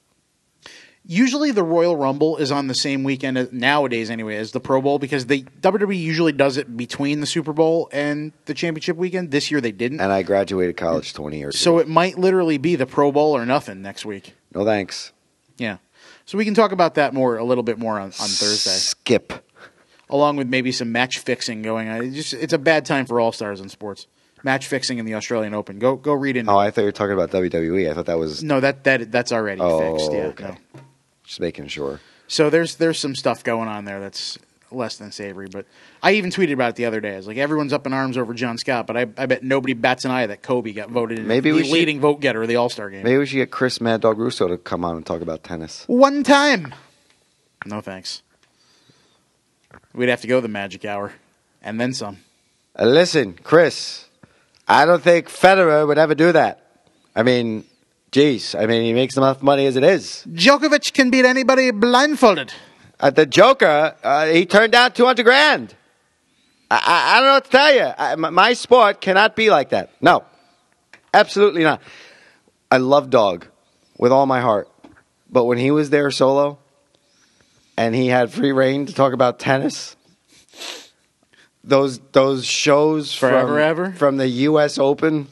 [1.11, 4.79] Usually the Royal Rumble is on the same weekend as, nowadays anyway as the Pro
[4.79, 9.31] Bowl because the WWE usually does it between the Super Bowl and the championship weekend.
[9.31, 10.01] This year they didn't.
[10.01, 11.79] And I graduated college 20 years So ago.
[11.79, 14.35] it might literally be the Pro Bowl or nothing next week.
[14.53, 15.11] no thanks.
[15.57, 15.77] Yeah.
[16.25, 19.33] So we can talk about that more a little bit more on, on Thursday, Skip.
[20.11, 22.03] along with maybe some match fixing going on.
[22.03, 24.05] It's just it's a bad time for all stars in sports.
[24.43, 25.79] Match fixing in the Australian Open.
[25.79, 26.47] Go go read in.
[26.47, 27.89] Oh, I thought you were talking about WWE.
[27.89, 30.11] I thought that was no, that that that's already Oh, fixed.
[30.13, 30.19] Yeah.
[30.27, 30.43] okay.
[30.75, 30.81] no.
[31.29, 32.01] Just making sure.
[32.27, 34.37] So there's there's some stuff going on there that's
[34.71, 35.47] less than savory.
[35.47, 35.65] But
[36.01, 37.13] I even tweeted about it the other day.
[37.13, 39.73] I was like, everyone's up in arms over John Scott, but I, I bet nobody
[39.73, 42.47] bats an eye that Kobe got voted in Maybe the should- leading vote getter of
[42.47, 43.03] the All Star game.
[43.03, 45.83] Maybe we should get Chris Mad Dog Russo to come on and talk about tennis.
[45.87, 46.73] One time.
[47.65, 48.21] No thanks.
[49.93, 51.13] We'd have to go the magic hour,
[51.61, 52.17] and then some.
[52.77, 54.05] Uh, listen, Chris,
[54.67, 56.65] I don't think Federer would ever do that.
[57.15, 57.65] I mean,
[58.11, 60.25] geez, I mean, he makes enough money as it is.
[60.29, 62.53] Djokovic can beat anybody blindfolded.
[62.99, 65.75] Uh, the Joker, uh, he turned down 200 grand.
[66.69, 67.93] I, I, I don't know what to tell you.
[67.97, 69.91] I, my, my sport cannot be like that.
[70.01, 70.23] No,
[71.13, 71.81] absolutely not.
[72.71, 73.47] I love Dog
[73.97, 74.69] with all my heart.
[75.31, 76.57] But when he was there solo
[77.77, 79.95] and he had free reign to talk about tennis,
[81.63, 83.91] those those shows Forever from, Ever?
[83.93, 84.79] from the U.S.
[84.79, 85.27] Open,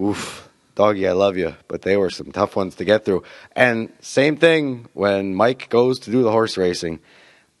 [0.00, 0.45] oof,
[0.76, 3.24] doggy, I love you, but they were some tough ones to get through.
[3.56, 7.00] And same thing when Mike goes to do the horse racing.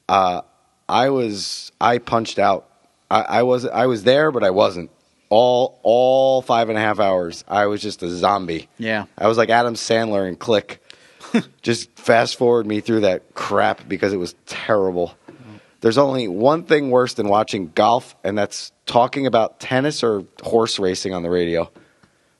[0.08, 0.42] Uh,
[0.88, 2.68] I was I punched out.
[3.10, 4.90] I, I was I was there, but I wasn't.
[5.28, 8.68] All all five and a half hours, I was just a zombie.
[8.78, 9.06] Yeah.
[9.18, 10.80] I was like Adam Sandler in Click.
[11.62, 15.16] just fast forward me through that crap because it was terrible.
[15.80, 20.78] There's only one thing worse than watching golf, and that's talking about tennis or horse
[20.78, 21.70] racing on the radio.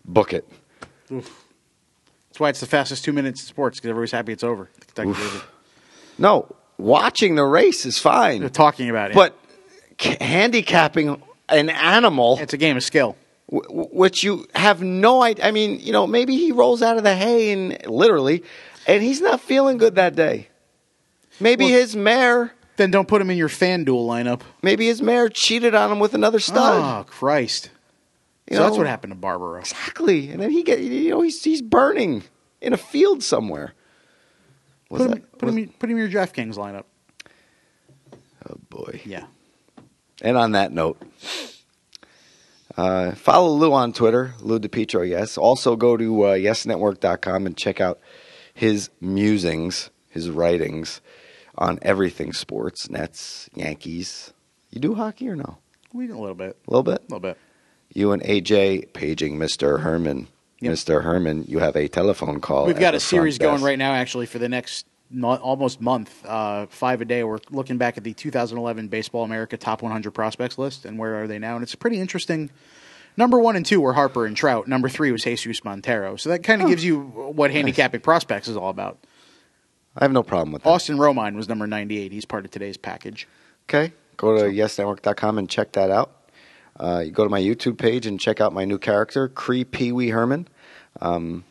[0.05, 0.49] Book it.
[1.09, 4.69] That's why it's the fastest two minutes in sports because everybody's happy it's over.
[4.81, 5.45] The Kentucky Derby.
[6.19, 9.15] No, watching the race is They're fine, talking about it.
[9.15, 9.39] but
[10.01, 13.17] c- handicapping an animal, it's a game of skill.
[13.51, 15.47] w- which you have no idea.
[15.47, 18.43] I mean, you know, maybe he rolls out of the hay and literally,
[18.87, 20.49] and he's not feeling good that day.
[21.39, 24.41] Maybe Well- his mare, Then don't put him in your fan duel lineup.
[24.63, 26.83] maybe his mare cheated on him with another stud.
[26.83, 27.71] Oh Christ!
[28.51, 29.59] You so that's what happened to Barbaro.
[29.59, 32.23] Exactly, and then he get you know he's he's burning
[32.61, 33.73] in a field somewhere.
[34.89, 36.85] Was Put him, that- put, was- him, put him in your DraftKings lineup.
[38.49, 39.01] oh boy.
[39.05, 39.25] Yeah.
[40.23, 41.03] And on that note,
[42.77, 45.37] uh, follow Lou on Twitter, Lou DiPietro, yes.
[45.39, 47.99] Also go to uh, yesnetwork.com and check out
[48.55, 51.01] his musings, his writings
[51.59, 54.33] on everything sports, Nets, Yankees.
[54.71, 55.59] You do hockey or no?
[55.93, 56.57] We do a little bit.
[56.67, 56.99] A little bit?
[57.01, 57.39] A little bit.
[57.97, 59.81] You and AJ paging Mr.
[59.81, 60.29] Herman.
[60.61, 60.73] Yep.
[60.75, 61.03] Mr.
[61.03, 62.67] Herman, you have a telephone call.
[62.67, 66.67] We've got a series going right now, actually, for the next mo- almost month, uh,
[66.67, 67.25] five a day.
[67.25, 71.27] We're looking back at the 2011 Baseball America Top 100 Prospects list and where are
[71.27, 71.55] they now.
[71.57, 72.51] And it's pretty interesting.
[73.17, 74.69] Number one and two were Harper and Trout.
[74.69, 76.17] Number three was Jesus Montero.
[76.17, 78.99] So that kind of gives you what handicapping prospects is all about.
[79.97, 80.69] I have no problem with that.
[80.69, 82.13] Austin Romine was number 98.
[82.13, 83.27] He's part of today's package.
[83.71, 83.95] Okay.
[84.19, 86.16] Go to yesnetwork.com and check that out.
[86.79, 89.93] Uh, you go to my YouTube page and check out my new character, Cree Pee
[89.93, 90.47] Wee Herman.
[91.01, 91.45] Um,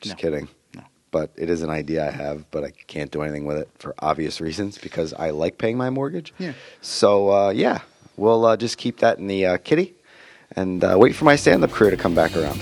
[0.00, 0.20] just No.
[0.20, 0.48] kidding.
[0.74, 0.82] No.
[1.10, 3.94] But it is an idea I have, but I can't do anything with it for
[3.98, 6.32] obvious reasons because I like paying my mortgage.
[6.38, 6.52] Yeah.
[6.80, 7.80] So, uh, yeah,
[8.16, 9.94] we'll uh, just keep that in the uh, kitty
[10.56, 12.60] and uh, wait for my stand up career to come back around.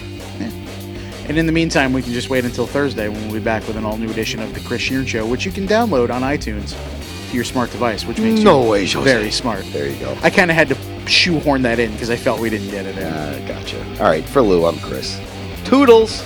[1.29, 3.77] And in the meantime, we can just wait until Thursday when we'll be back with
[3.77, 6.73] an all new edition of The Chris Shearon Show, which you can download on iTunes
[7.37, 9.01] your smart device, which makes No you way, Jose.
[9.05, 9.65] very smart.
[9.67, 10.17] There you go.
[10.23, 10.77] I kind of had to
[11.09, 13.05] shoehorn that in because I felt we didn't get it in.
[13.05, 13.79] Uh, gotcha.
[14.03, 15.21] All right, for Lou, I'm Chris.
[15.65, 16.25] Toodles.